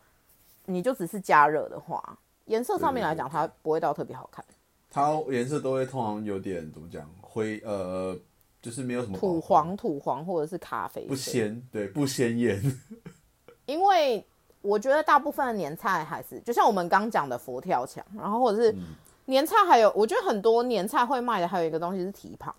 [0.67, 4.45] 你就只是加热的话，颜色上面来讲它不会到特别好看，
[4.91, 8.15] 它颜色都会通常有点怎么讲灰呃，
[8.61, 12.61] 就是没有什么土黄土黄或者是咖啡不色鲜，对，不鲜艳。
[13.65, 14.23] 因为
[14.65, 18.97] 我觉得大部分的年菜还是就像我们刚讲的佛跳墙，然后或者是嗯
[19.27, 22.55] 年菜，还有我觉得很多年菜会卖的还有一个东西是蹄膀，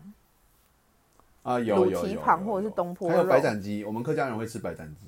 [1.44, 5.08] 啊，有卤有有蹄膀有有或者是东坡还有肉白斩鸡，我们客家人会吃白斩鸡。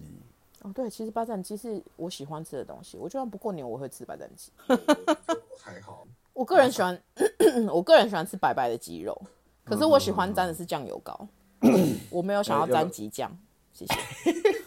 [0.64, 4.52] 哦对，其实白斩鸡是我喜欢吃的东西，我就算不过年我会吃白斩鸡。
[5.62, 7.00] 还好， 我个人喜欢，
[7.72, 9.16] 我个人喜欢吃白白的鸡肉，
[9.64, 11.28] 可是我喜欢沾的是酱油膏，
[12.10, 13.32] 我没有想要沾鸡酱，
[13.72, 13.94] 谢谢。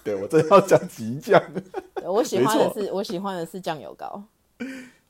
[0.02, 1.42] 对我真要讲吉酱，
[2.04, 4.22] 我喜欢的是我喜欢的是酱油膏，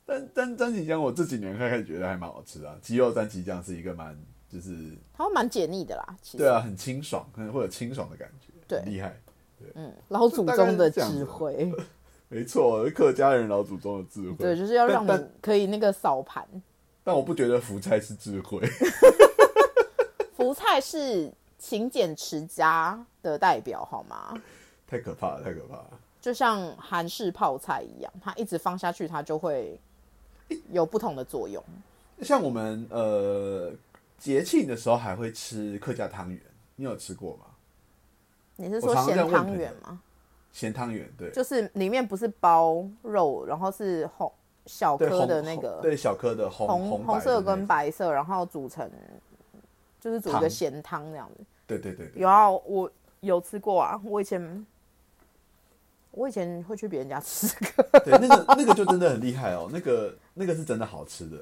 [0.05, 4.17] 但但沾吉酱我这几年开始觉得还蛮好吃啊，鸡肉沾吉酱是一个蛮
[4.49, 4.75] 就是
[5.13, 6.15] 它会蛮解腻的啦。
[6.21, 9.17] 其实对啊，很清爽，可能会有清爽的感觉，对很厉害。
[9.75, 11.71] 嗯老祖宗的智慧。
[12.33, 14.37] 没错，客家人老祖宗的智慧。
[14.37, 16.47] 对，就是要让但你可以那个扫盘。
[17.03, 18.61] 但我不觉得福菜是智慧。
[20.33, 24.33] 福菜是勤俭持家的代表，好吗？
[24.91, 25.99] 太可怕了，太可怕了。
[26.19, 29.79] 就像韩式泡菜一样，它一直放下去，它就会
[30.69, 31.63] 有不同的作用。
[32.21, 33.71] 像我们呃
[34.17, 36.37] 节庆的时候还会吃客家汤圆，
[36.75, 37.45] 你有吃过吗？
[38.57, 40.01] 你是说咸汤圆吗？
[40.51, 44.29] 咸汤圆，对，就是里面不是包肉，然后是红
[44.65, 48.91] 小颗的那个红对小颗的红红红红色跟跟白色，然后煮成
[50.01, 51.45] 就是煮一个咸汤这样子。
[51.65, 54.67] 对对对对，有啊，我有吃过啊，我以前
[56.11, 61.37] 我以前会去别人家吃这个，对那个那个就真的很厉害哦，那个那个是真的好吃的，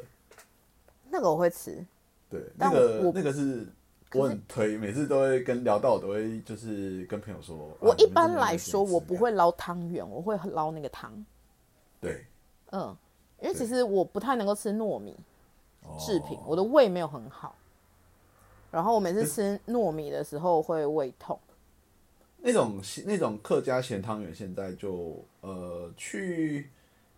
[1.10, 1.84] 那个我会吃。
[2.29, 3.65] 对，那个我那个是
[4.13, 11.12] 我很推，每次都会跟聊到，我都会就是跟朋友说，我一般来说，我不会捞汤圆，我会捞那个汤。
[11.99, 12.23] 对
[12.71, 12.95] 嗯，
[13.41, 15.17] 因为其实我不太能够吃糯米
[15.82, 17.55] 哦制品，我的胃没有很好。
[18.69, 21.39] 然后我每次吃糯米的时候会胃痛。
[22.41, 26.69] 那种那种客家咸汤圆，现在就呃去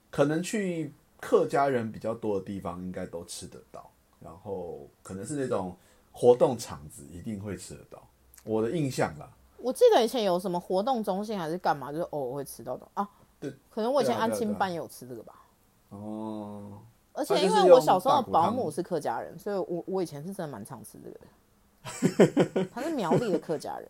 [0.09, 3.89] 可能去客家人比较多的地方，应该都吃得到。
[4.19, 5.75] 然后可能是那种
[6.11, 8.07] 活动场子一定会吃得到。
[8.43, 13.09] 我的印象啦，我记得以前有什么活动中心还是干嘛，就是偶尔会吃到的啊。
[13.39, 15.43] 对，可能我以前安亲班也有吃这个吧。
[15.89, 16.79] 哦，
[17.13, 22.67] 而且因为我小时候的保姆是客家人，所以我我以前是真的蛮常吃这个的。
[22.71, 23.89] 他是苗栗的客家人，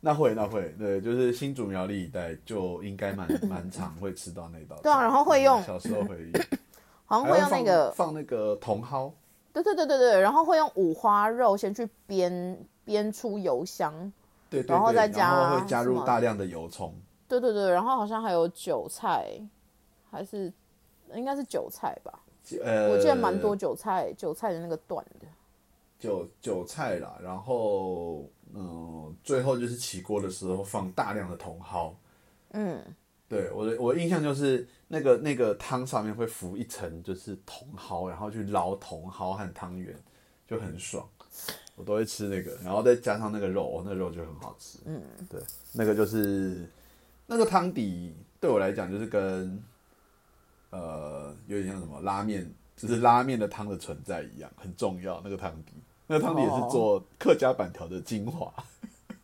[0.00, 4.82] 那会那会，对，就是新竹苗栗一带就应该蛮蛮常会吃到那道菜。
[4.82, 6.30] 对啊然后会用小时候会，
[7.04, 9.12] 好像会用那个，放那个茼蒿，
[9.52, 12.56] 对对对对对，然后会用五花肉先去煸
[12.86, 13.92] 煸出油香，
[14.48, 16.94] 对对对，然后再加然后会加入大量的油葱。
[17.26, 19.26] 对对对，然后好像还有韭菜，
[20.10, 20.52] 还是
[21.12, 22.20] 应该是韭菜吧？
[22.64, 25.26] 呃，我记得蛮多韭菜，韭菜的那个段的。
[25.98, 31.94] 韭韭菜啦，然后嗯，最后就是起锅的时候放大量的茼蒿，
[32.50, 32.82] 嗯，
[33.28, 39.94] 对，我的我的印象就是那个那个汤上面会浮一层就是茼蒿，然后去捞茼蒿和汤圆，
[40.46, 41.08] 就很爽。
[41.76, 44.80] 我都会吃那个，然后再加上那个肉，哦那肉就很好吃。
[44.84, 45.40] 嗯，对，
[45.72, 46.68] 那个就是
[47.26, 49.62] 那个汤底对我来讲就是跟
[50.70, 55.20] 呃有点像什么拉面，就是拉面的汤的存在一样，很重要。
[55.22, 55.74] 那个汤底，
[56.08, 58.52] 那个汤底也是做客家板条的精华。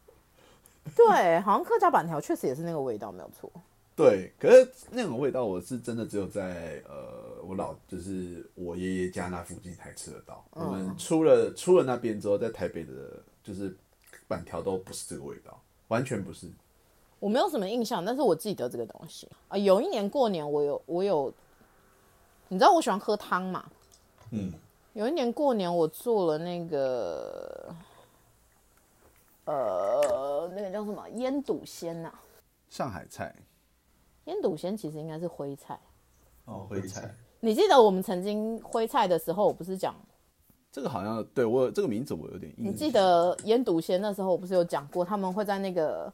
[0.94, 3.50] 对，好像客家板条确实也是那个味道，没有错。
[3.96, 10.44] 对，可是那种味道我是真的只有在呃我老就是我爷爷家那附近才吃得到。
[10.50, 12.92] 我们出了出了那边之后，在台北的
[13.42, 13.76] 就是
[14.28, 16.48] 板条都不是这个味道，完全不是。
[17.20, 19.56] 我没有什么印象，但是我记得这个东西啊。
[19.56, 21.32] 有一年过年，我有我有，
[22.48, 23.64] 你知道我喜欢喝汤嘛？
[24.30, 24.52] 嗯，
[24.94, 27.74] 有一年过年，我做了那个，
[29.44, 32.12] 呃，那个叫什么腌笃鲜呐、
[32.70, 33.34] 上海菜
[34.26, 35.76] 腌笃鲜其实应该是徽菜。
[36.44, 39.96] 哦，徽菜，你记得我们曾经徽菜的时候，我不是讲，
[40.70, 42.72] 这个好像对我这个名字我有点印象。
[42.72, 46.12] 你记得腌笃鲜那时候，我不是有讲过，他们会在那个，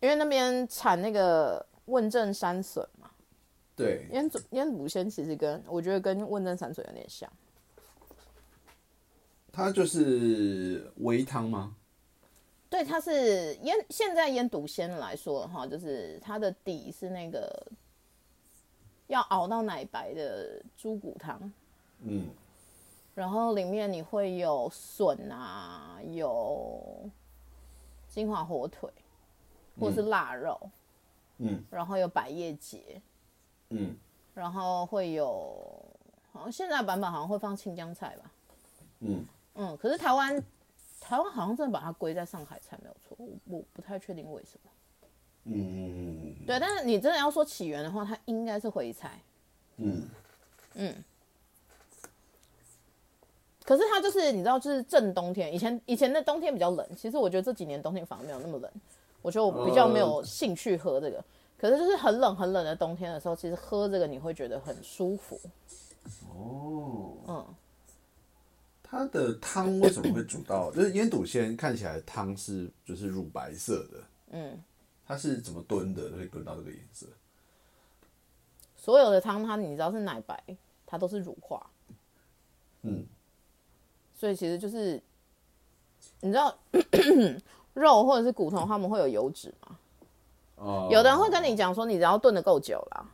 [0.00, 3.10] 因为那边产那个问政山笋嘛，
[3.76, 7.30] 对，腌笃腌笃鲜其实跟我觉得跟问政山笋有点像。
[9.52, 11.74] 它就是煨汤吗？
[12.70, 17.66] 对，它是腌现在腌笃鲜来说的话，就是它的底是那个
[19.06, 21.50] 要熬到奶白的猪骨汤，
[22.02, 22.28] 嗯，
[23.14, 27.10] 然后里面你会有笋啊，有
[28.06, 28.90] 金华火腿，
[29.80, 30.70] 或是腊肉，
[31.38, 33.00] 嗯，然后有百叶结，
[33.70, 33.96] 嗯，
[34.34, 35.82] 然后会有
[36.32, 38.30] 好像现在版本好像会放青江菜吧，
[39.00, 39.24] 嗯，
[39.58, 40.42] 嗯，可是台湾
[41.00, 44.70] 台湾好像真的把它归在上海菜没有错，我我不太确定为什么。
[45.44, 49.20] 嗯嗯嗯对，但是你真的要说起源的话，它应该是回菜。
[49.76, 50.08] 嗯
[50.74, 51.04] 嗯。
[53.64, 58.70] 可是它就是你知道，就是正冬天，以前以前的冬天比较冷，其实我觉得这几年冬天反而没有那么冷，
[59.20, 61.22] 我觉得我比较没有兴趣喝这个。
[61.58, 65.38] 可是就是很冷很冷的冬天的时候，其实喝这个你会觉得很舒服。
[66.30, 67.46] 哦，嗯，
[68.90, 70.70] 它的汤为什么会煮到？
[70.72, 74.62] 就是腌笃鲜看起来汤是就是乳白色的，嗯，
[75.06, 77.06] 它是怎么炖的可以炖到这个颜色？
[78.76, 80.42] 所有的汤它你知道是奶白，
[80.86, 81.68] 它都是乳化，
[82.82, 83.04] 嗯，
[84.14, 85.02] 所以其实就是
[86.20, 86.56] 你知道
[87.74, 89.78] 肉或者是骨头，它们会有油脂嘛？
[90.56, 93.06] 哦有的人会跟你讲说，你只要炖的够久啦，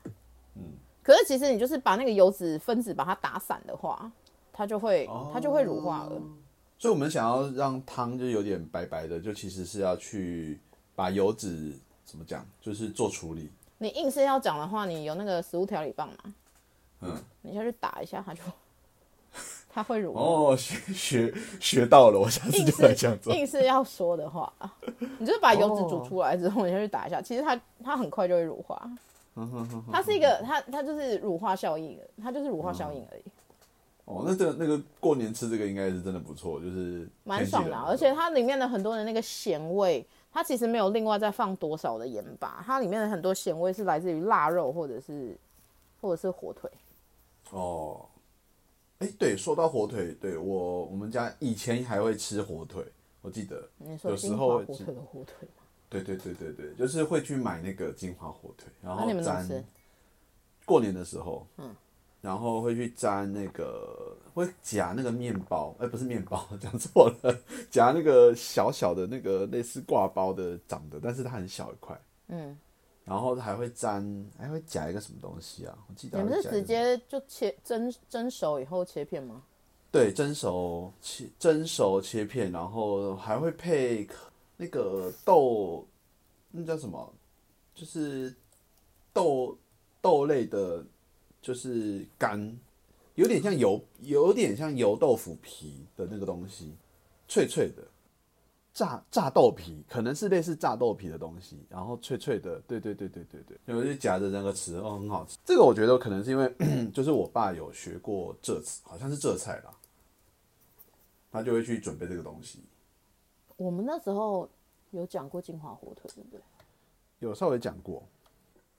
[0.54, 0.62] 嗯，
[1.02, 4.10] 可是其实你就是把那个油脂分子把它打散的话，
[4.54, 6.12] 它就会它就会乳化了。
[6.78, 10.60] 所以我们想要让汤就有点白白的，就其实是要去
[10.94, 11.72] 把油脂
[12.04, 13.50] 怎么讲，就是做处理。
[13.78, 16.34] 你硬是要讲的话，你有那个食物调理棒嘛？
[17.00, 18.40] 嗯，你下去打一下，它就
[19.68, 20.20] 它会乳化。
[20.20, 23.34] 哦，学学学到了，我下次硬就来这样做。
[23.34, 24.52] 硬是要说的话，
[25.18, 28.90] 你就是把油脂煮出来之后，你下去打一下，其实它它很快就会乳化。
[29.90, 33.22] 它是一个它它就是乳化效应，它就是乳化效应而已。
[34.14, 45.36] 哦，那这个那个过年吃这个应该是真的不错，就是蛮爽的而且它里面的很多的那个咸味，它其实没有另外再放多少的盐巴，它里面的很多咸味是来自于腊肉或者是
[46.00, 46.70] 或者是火腿。
[47.50, 48.06] 哦，
[48.98, 52.84] 哎、对，说到火腿，对我我们家以前还会吃火腿，
[53.20, 55.64] 我记得你说有时候火腿的火腿吗？
[55.90, 59.64] 对对对对对，就是会去买那个金华火腿，然那、后你们怎么吃？
[60.64, 61.76] 过年的时候，嗯，
[62.24, 67.38] 然后会去沾那个，会夹那个面包，哎、不是面包， 讲错了，
[67.70, 72.58] 夹那个小小的那个类似挂包的长的，但是它很小一块，嗯，
[73.04, 75.76] 然后还会沾，还会夹一个什么东西啊？
[75.86, 79.42] 我记得你们是直接就切蒸蒸熟以后切片吗？
[79.92, 84.08] 对蒸熟切蒸熟切片，然后还会配
[84.56, 85.86] 那个豆，
[86.50, 87.12] 那叫什么？
[87.74, 88.34] 就是
[89.12, 89.58] 豆
[90.00, 90.82] 豆类的，
[91.44, 92.58] 就是干，
[93.16, 96.74] 有点像油，有点像油豆腐皮的那个东西，
[97.28, 97.82] 脆脆的。
[98.72, 105.36] 炸炸豆皮可能是类似炸豆皮的东西，然后脆脆的，对对对对对对，我就夹着那个吃，哦，很好吃。
[105.44, 106.50] 这个我觉得可能是因为
[106.94, 109.70] 就是我爸有学过浙好像是浙菜啦，
[111.30, 112.60] 他就会去准备这个东西，
[113.56, 114.48] 我们那时候
[114.92, 116.40] 有讲过金华火腿，对不对？
[117.18, 118.02] 有稍微讲过。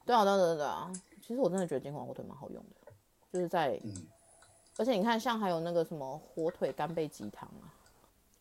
[0.04, 0.92] 对啊，对啊，对啊对啊。
[1.26, 2.92] 其实我真的觉得金华火腿蛮好用的，
[3.34, 3.80] 就是在，
[4.78, 7.66] 而且你看，像还有那个什么火腿干贝鸡汤啊，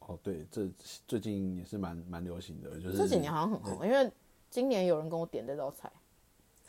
[0.00, 0.68] 哦，对，这
[1.08, 4.12] 最近也是蛮蛮流行的，就是这几年好像很红，因为
[4.50, 5.90] 今年有人跟我点这道菜，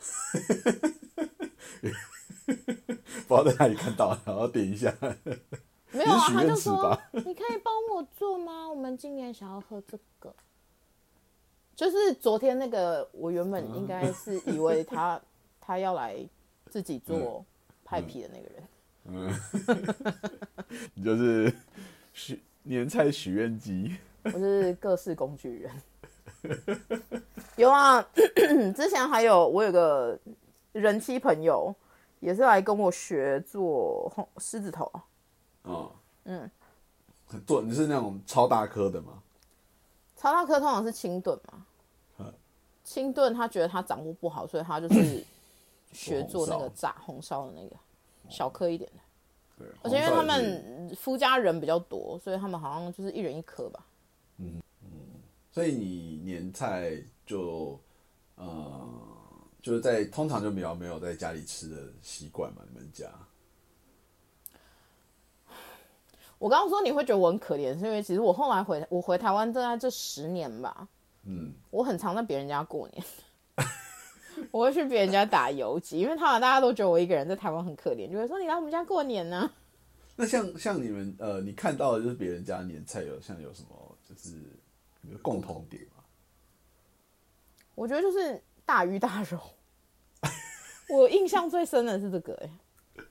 [3.28, 4.96] 不知道在哪里看到，然后点一下。
[5.92, 8.68] 没有啊，他就说你可以帮我做吗？
[8.68, 10.34] 我们今年想要喝这个。
[11.74, 15.20] 就是昨天那个，我原本应该是以为他
[15.66, 16.16] 他要来
[16.70, 17.44] 自己做
[17.84, 19.34] 派皮的那个人，
[20.94, 21.52] 你 就是
[22.12, 23.96] 许年菜许愿机。
[24.22, 25.72] 我是各式工具人。
[27.56, 28.00] 有啊，
[28.76, 30.16] 之前还有我有个
[30.70, 31.74] 人妻朋友，
[32.20, 34.88] 也是来跟我学做红狮子头。
[35.62, 35.90] 哦，
[36.24, 36.48] 嗯，
[37.44, 39.20] 做你是那种超大颗的吗？
[40.16, 42.32] 超大颗通常是清炖嘛，
[42.84, 45.24] 清炖他觉得他掌握不好，所以他就是
[45.96, 47.74] 学做那个炸红烧的那个
[48.28, 49.00] 小颗一点的。
[49.58, 53.86] 对，而且因为他们夫家人比较多，所以他们好像就是一人一颗吧。
[54.38, 54.60] 嗯
[55.50, 56.92] 所以你年菜
[57.24, 57.80] 就
[58.34, 58.86] 呃，
[59.62, 63.10] 就是在通常就比较没有在家里吃的习惯嘛，你们家？
[66.38, 70.86] 我刚刚说你会觉得我很可怜，是因为其实我后来回我回台湾大概这十年吧，
[71.24, 73.02] 嗯，我很常在别人家过年，
[74.56, 79.50] 我会去别人家打游击，因为他们大家都觉得我一个人在台湾很可怜，就会说你来我们家过年呢、
[80.16, 83.68] 那像像你们呃，你看到的就是别人家年菜有像有什么
[84.08, 84.30] 就是
[85.02, 86.02] 有共同点吗？
[87.74, 89.38] 我觉得就是大鱼大肉，
[90.88, 92.50] 我印象最深的是这个、欸，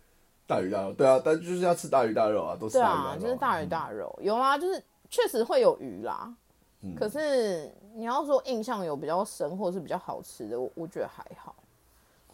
[0.48, 6.34] 大鱼大肉，对啊，但就是要吃大鱼大肉啊，都是大鱼大肉、啊，就是大鱼大肉，有啊，就是确实会有鱼啦。
[6.82, 6.96] 嗯。
[6.96, 11.56] 可是你要说印象有比较深或是比较好吃的，我我觉得还好。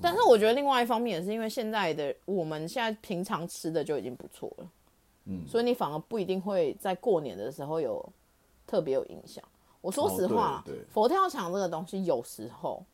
[0.01, 4.69] 但是我觉得另外一方面也是因为现在的我们现在平常吃的就已经不错了，
[5.25, 5.47] 嗯。
[5.47, 8.03] 所以你反而不一定会在过年的时候有
[8.65, 9.43] 特别有印象。
[9.81, 12.85] 我说实话，佛跳墙这个东西有时候、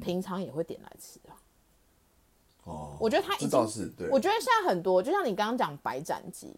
[0.00, 1.38] 平常也会点来吃啊。
[2.64, 6.52] 哦，我觉得他已这经是对，我觉得现在很多，就像你刚刚讲白斩鸡，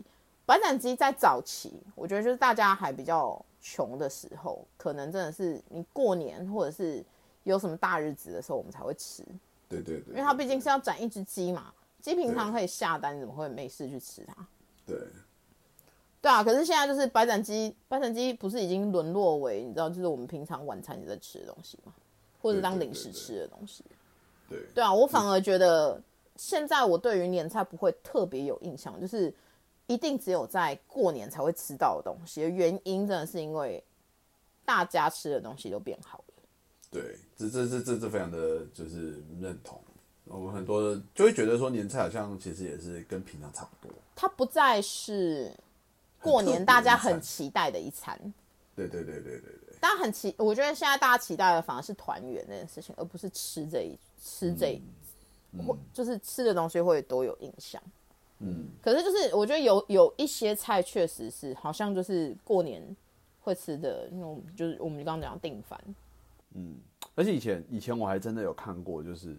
[0.47, 7.03] 白斩鸡在早期，我觉得就是大家还比较穷的时候，可能真的是你过年或者是
[7.45, 9.25] 有什么大日子的时候，我们才会吃，
[9.71, 14.47] 对对对，因为它毕竟是要斩一只鸡嘛，鸡平常可以下单，你怎么会没事去吃它？
[14.87, 14.99] 对
[16.21, 21.95] 对啊，可是现在就是白斩鸡，白斩鸡不是已经沦落为你知道，就是我们平常晚餐也在吃的东西吗？
[22.43, 23.83] 或者当零食吃的东西。
[24.47, 25.99] 对对啊，我反而觉得
[26.37, 29.33] 现在我对于年菜不会特别有印象，就是
[29.87, 32.43] 一定只有在过年才会吃到的东西。
[32.43, 33.83] 原因真的是因为
[34.65, 36.25] 大家吃的东西都变好了。
[36.91, 39.81] 对，这这这这这非常的就是认同。
[40.27, 43.95] 我们很多就会觉得说年菜好像其实也是跟平常差不多。
[44.17, 45.53] 它不再是
[46.19, 48.19] 过年大家很期待的一餐，
[48.75, 54.83] 对对对对对对，大家很期，我觉得现在大家期待的反而是团圆这件事情，而不是吃这一吃这一，
[55.67, 57.83] 或就是吃的东西会多有印象。
[58.45, 62.95] 嗯，可是就是我觉得有有一些菜确实是好像就是过年
[63.41, 65.79] 会吃的那种，就是我们刚刚讲的定番。
[67.15, 69.37] 而且以前以前我还真的有看过，就是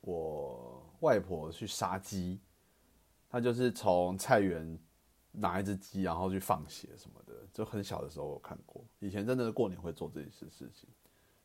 [0.00, 2.40] 我外婆去杀鸡，
[3.28, 4.78] 她就是从菜园
[5.30, 8.84] 拿一只鸡，然后去放血什么的，就很小的时候我看过。
[9.00, 10.88] 以前真的是过年会做这些事情，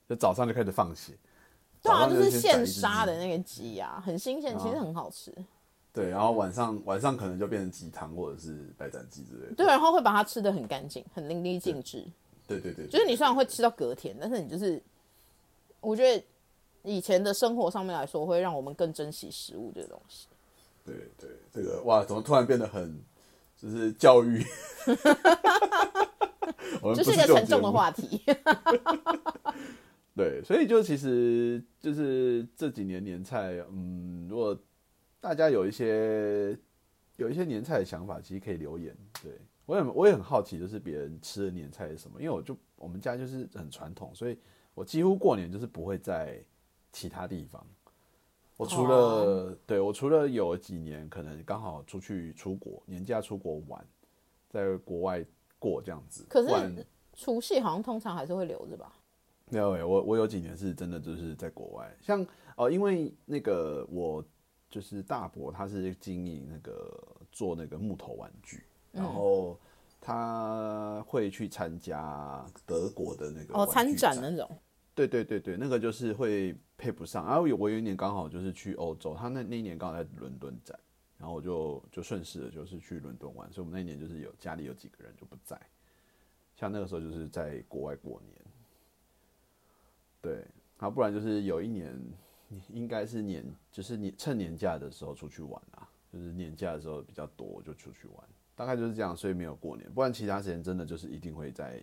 [0.08, 1.14] 就早上就开始放血，
[1.82, 5.34] 对啊，就是现杀的那个鸡啊，很新鲜，其实很好吃。
[5.98, 9.56] 对，然后晚上晚上可能就变成鸡汤或者是白斩鸡之类的。
[9.56, 12.06] 对，然后会把它吃的很干净，很淋漓尽致。
[12.48, 14.80] 对对对，就是你虽然会吃到隔天，但是你就是，
[15.80, 16.24] 我觉得
[16.84, 20.28] 以前的生活上面来说，会让我们更珍惜食物这个东西。
[20.86, 23.02] 对对，这个哇，怎么突然变得很
[23.60, 24.45] 就是教育？
[26.95, 28.22] 这是一个沉重的话题。
[30.16, 34.56] 对，所以就其实就是这几年年菜，嗯，如果
[35.28, 36.58] 大家有一些
[37.18, 38.96] 有一些年菜的想法，其实可以留言。
[39.22, 39.34] 对
[39.66, 44.40] 我也我也很好奇，就是别人吃的年菜是什么，因为我就我们家就是很传统，所以
[44.74, 46.42] 我几乎过年就是不会在
[46.94, 47.62] 其他地方。
[48.56, 53.86] 我除了、哦对我除了有几年可能刚好出去出国年假出国玩，
[54.48, 55.26] 在国外
[55.60, 58.94] 过这样子，可是除夕好像通常还是会留着吧？
[59.50, 62.26] 没有诶，我我有几年是真的就是在国外，像
[62.56, 64.24] 哦，因为那个我
[64.70, 69.57] 就是大伯，他是经营那个做那个木头玩具，然后
[70.01, 74.59] 他会去参加德国的那个哦，参展那种。
[74.93, 77.26] 对对对对，那个就是会配不上。
[77.26, 80.78] 然后有我有一年刚好就是去欧洲，他那那一年刚好在伦敦展，
[81.18, 85.55] 然后我就就顺势的就是去伦敦玩，所以我们那一年就是有家里有几个人就不在，
[86.55, 88.41] 像那个时候就是在国外过年。
[90.20, 90.43] 对，
[90.78, 91.95] 啊，不然就是有一年
[92.70, 98.24] 应该是年，就是年趁年假的时候出去玩啊，就是年假的时候比较多，我就出去玩，
[98.56, 101.82] 大概就是这样，所以没有过年，不然其他时间真的就是一定会在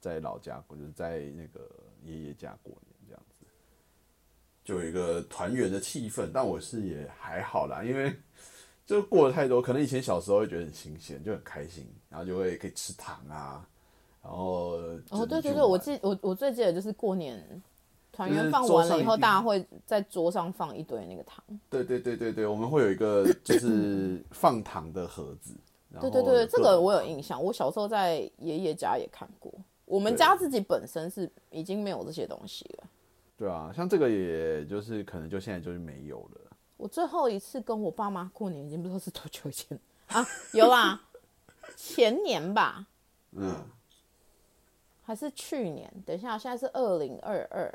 [0.00, 1.68] 在老家过，就是在那个
[2.02, 3.44] 爷爷家过年这样子，
[4.64, 6.30] 就有一个团圆的气氛。
[6.32, 8.14] 但我是也还好啦，因为
[8.86, 13.68] 就过了太多，可能以前小时候会觉得很新鲜，就很开心，然后就会可以吃糖啊，
[14.22, 14.78] 然后
[15.10, 17.62] 哦，对对对，我记我我最记得就是过年
[18.20, 21.42] 团就是圆放完了以后，大家会在桌上放一堆那个糖。
[21.70, 25.54] 对对对对对，我们会有一个就是 放糖的盒子。
[26.00, 27.42] 对对对，这个我有印象。
[27.42, 29.52] 我小时候在爷爷家也看过。
[29.86, 32.84] 我们家自己本身是已经没有这些东西了。
[33.36, 36.56] 对啊，像这个也就是可能就现在就是没有了。
[36.76, 39.76] 我最后一次跟我爸妈过年，已经不知道是多久以前
[40.08, 41.00] 啊，有啦，
[41.76, 42.86] 前年吧，
[43.32, 43.52] 嗯，
[45.02, 45.92] 还是去年？
[46.06, 47.74] 等一下，现在是二零二二。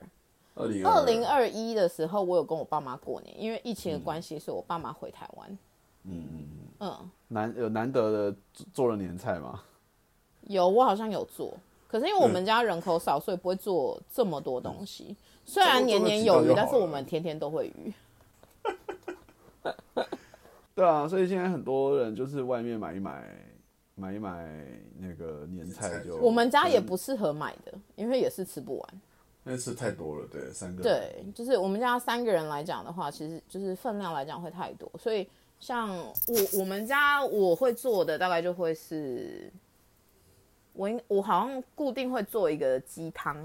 [0.56, 5.58] 二零二零二一的时候，我有跟我爸妈过年，因为疫情的关系，所以我爸妈回台湾。
[6.04, 6.48] 嗯嗯
[6.80, 9.62] 嗯，难有难得的做做了年菜吗。
[10.44, 15.16] 有，我好像有做，可是因为我们家人口少，所以不会做这么多东西。
[15.44, 17.94] 虽然年年有余，但是我们天天都会余。
[20.76, 23.36] 对啊，所以现在很多人就是外面买一买，
[23.96, 24.48] 买一买
[25.00, 26.18] 那个年菜就。
[26.18, 29.02] 我们家也不适合买的，因为也是吃不完。
[29.48, 30.82] 那吃太多了，对，三个。
[30.82, 35.30] 对，就是我们家三个人来讲的话，其实就是分量来讲会太多，所以
[35.60, 39.54] 像我我们家我会做的大概就会是，
[40.74, 43.38] 我应我好像固定会做一个鸡汤，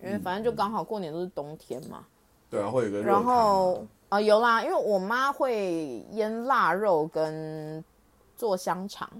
[0.00, 2.06] 因为反正就刚好过年都是冬天嘛，
[2.48, 7.82] 对啊，会有一个肉然汤后啊、有啦，因为我妈会腌腊肉跟
[8.36, 9.10] 做香肠，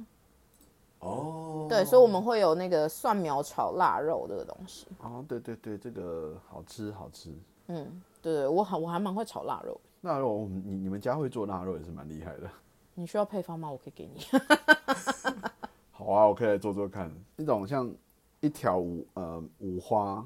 [1.03, 4.87] 哦，对，所以我们会有那个蒜苗炒腊肉这个东西。
[5.01, 7.35] 哦，对对对，这个好吃好吃。
[7.67, 9.81] 嗯，对对，我还我还蛮会炒腊肉。
[10.03, 12.49] 腊肉，我们你你们家会做腊肉也是蛮厉害的。
[12.95, 13.69] 你需要配方吗？
[13.69, 14.25] 我可以给你。
[15.91, 17.11] 好啊，我可以来做做看。
[17.35, 17.93] 那种像
[18.41, 20.25] 一条五呃五花，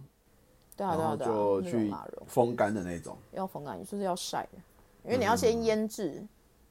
[0.76, 1.94] 对啊，对啊，对啊，就去
[2.26, 3.16] 风干的那种。
[3.32, 4.58] 要风干，就是要晒的，
[5.04, 6.22] 因为你要嗯先腌制，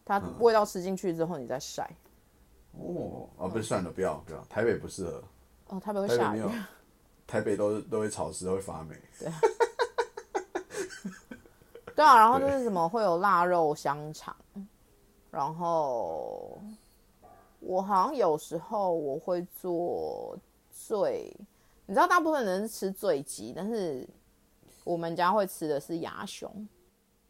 [0.04, 1.90] 它味道吃进去之后你再晒。
[2.80, 5.24] 哦，哦，不是，算了，不要不要，台北不适合，
[5.70, 6.44] 哦，台北会下雨。
[7.28, 8.96] 台北都都会潮湿，会发霉。
[11.96, 14.36] 对啊，然后就是什么会有腊肉香肠，
[15.32, 16.62] 然后
[17.60, 20.38] 我好像有时候我会做
[20.72, 21.36] 醉，
[21.88, 24.08] 你知道大部分人是吃醉鸡，但是
[24.84, 26.68] 我们家会吃的是鸭胸，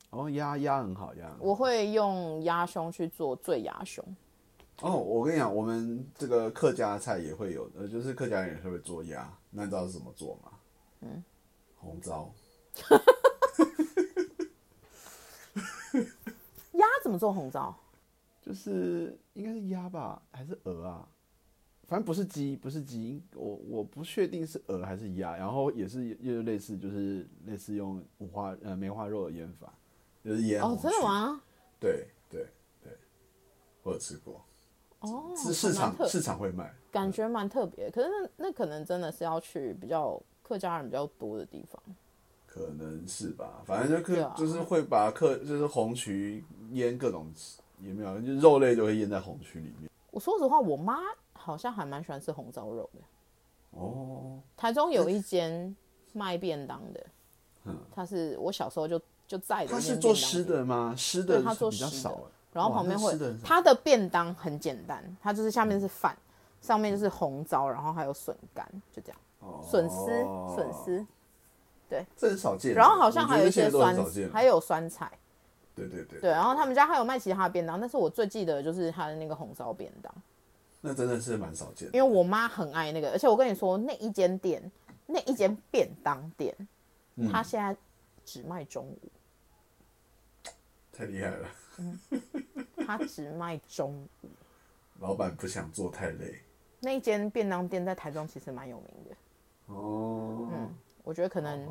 [0.10, 1.32] 哦，鸭鸭很好，鸭。
[1.39, 4.04] 我会用鸭胸去做醉鸭胸。
[4.82, 10.51] 哦，我跟你讲，我们这个客家菜也会有，呃，就是客家人也是会做鸭，那你知道是怎么做吗？
[11.01, 11.23] 嗯，
[11.78, 12.34] 红糟。
[16.73, 17.73] 鸭怎么做红糟？
[18.41, 21.07] 就是应该是鸭吧，还是鹅啊？
[21.88, 25.38] 反正不是鸡，不是鸡，我我不确定是鹅还是鸭。
[25.38, 29.73] 然后也是也类似，就是类似用五花呃梅花肉的腌法，
[30.23, 31.03] 就是腌哦红，真的曲？
[31.03, 31.41] 吗？
[31.80, 32.45] 对对
[32.84, 32.91] 对，
[33.84, 34.43] 我有吃过，
[35.12, 36.74] 哦，是市场市场会卖。
[36.91, 41.82] 感觉蛮特别，可是那那可能真的是要去比较客家人比较多的地方。
[42.47, 46.41] 可能是吧，反正就客、就是会把客就是红曲
[46.72, 47.30] 腌各种
[47.82, 49.89] 也没有，就肉类就会腌在红曲里面。
[50.10, 50.99] 我说实话，我妈
[51.34, 53.01] 好像还蛮喜欢吃红烧肉的。
[53.72, 55.76] 哦，台中有一间
[56.14, 57.06] 卖便当的，
[57.66, 58.97] 嗯，他是我小时候就
[59.28, 60.95] 就在的他是做湿的吗？
[60.97, 62.32] 湿，的它做比较少哎。
[62.56, 66.18] 然后旁边会它的便当很简单，它就是下面是饭，
[66.62, 69.62] 上面就是红糟，然后还有笋干，就这样，哦。
[69.62, 70.06] 笋丝
[70.56, 71.06] 笋丝，
[71.89, 72.06] 对。
[72.16, 72.74] 这很少见。
[72.74, 73.93] 然后好像还有一些酸
[74.32, 75.12] 还有酸菜，
[75.76, 80.14] 对对对，对，然后他们家还有卖其他的便当，但是我最记得就是他的那个红烧便当，
[80.80, 81.97] 那真的是蛮少见的。
[81.97, 84.72] 因为我妈很爱那个，而且我跟你说，那一间店，
[85.08, 86.56] 那一间便当店，
[87.16, 87.30] 嗯。
[87.30, 87.76] 它现在
[88.24, 88.99] 只卖中午，
[90.93, 91.49] 太厉害了，
[92.86, 94.30] 它只卖中午。
[94.99, 96.41] 老板不想做太累。
[96.80, 99.15] 那一间便当店在台中其实蛮有名的，
[99.73, 100.73] 哦，嗯
[101.03, 101.67] 我觉得可能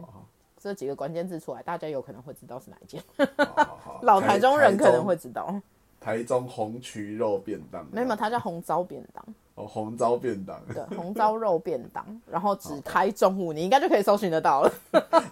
[0.59, 3.03] 这几个关键字出来，大家有可能会知道是哪一间。
[3.37, 5.61] 好好好， 老台中人可能中会知道，
[6.01, 9.25] 台中红曲肉便当，没有它叫红糟便当，
[9.55, 10.61] 哦，红糟便当。
[10.67, 14.73] 对，红糟肉便当， 然后只开中午，你应该就可以搜寻得到了。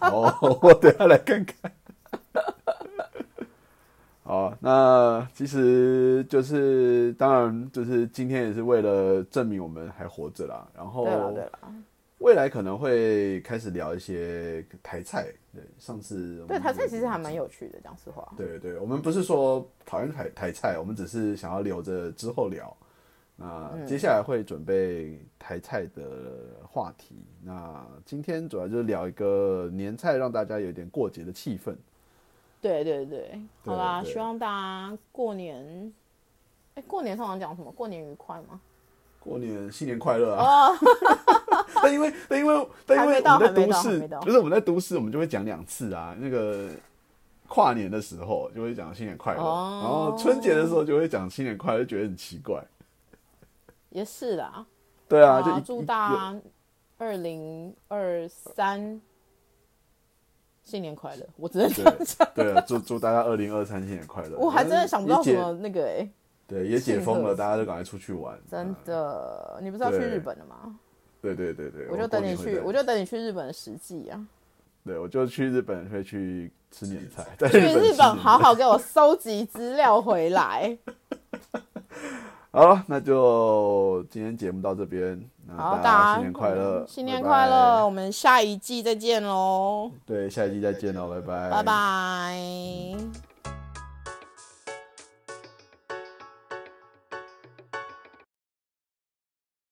[0.01, 1.71] 哦，我等下来看看。
[4.33, 10.67] 好，那其实就是，当然就是今天也是为了证明我们还活着啦。
[10.75, 11.05] 然后
[12.17, 15.27] 未来可能会开始聊一些台菜。
[15.53, 18.33] 对，上次对台菜其实还蛮有趣的，讲实话。
[18.35, 22.75] 对对，我们不是说讨厌台台菜，我们只是想要留着之后聊。
[23.35, 26.01] 那接下来会准备台菜的
[26.67, 27.23] 话题。
[27.43, 31.75] 那今天主要就是聊一个年菜，让大家有点过节的气氛。
[32.63, 35.93] 对对对，好啦，希望大家过年，
[36.75, 37.69] 哎、过年通常讲什么？
[37.73, 38.59] 过年愉快吗？
[39.19, 40.69] 过年新年快乐啊！
[41.81, 46.15] 但因为但因为但因为我们在都市没到，不是我们在都市，我们就会讲两次啊。
[46.17, 46.69] 那个
[47.47, 52.63] 跨年的时候就会讲新年快乐，哦然后春节的时候就会讲新年快乐，就觉得很奇怪。
[53.89, 54.65] 也是啦。
[55.07, 56.41] 对啊，就祝大家
[56.97, 58.99] 二零二三
[60.63, 61.27] 新年快乐！
[61.35, 64.37] 我只能这样讲， 对啊，祝祝大家二零二三新年快乐！
[64.37, 66.09] 我还真的想不到什么那个哎、
[66.47, 68.39] 对，也解封了，大家都赶快出去玩。
[68.49, 70.79] 真啊的，你不是要去日本了吗？
[71.21, 74.25] 对对对对，我就等你去，我就等你去日本的实际啊！
[74.85, 80.77] 对，我就去日本会去吃年菜，在去日本好好给我收集资料回来。
[82.55, 87.83] 好了，那就今天节目到这边，那好，大大家新年快乐，新年快乐！
[87.83, 93.32] 我们下一季再见喽，对，下一季再见喽，拜拜，拜拜。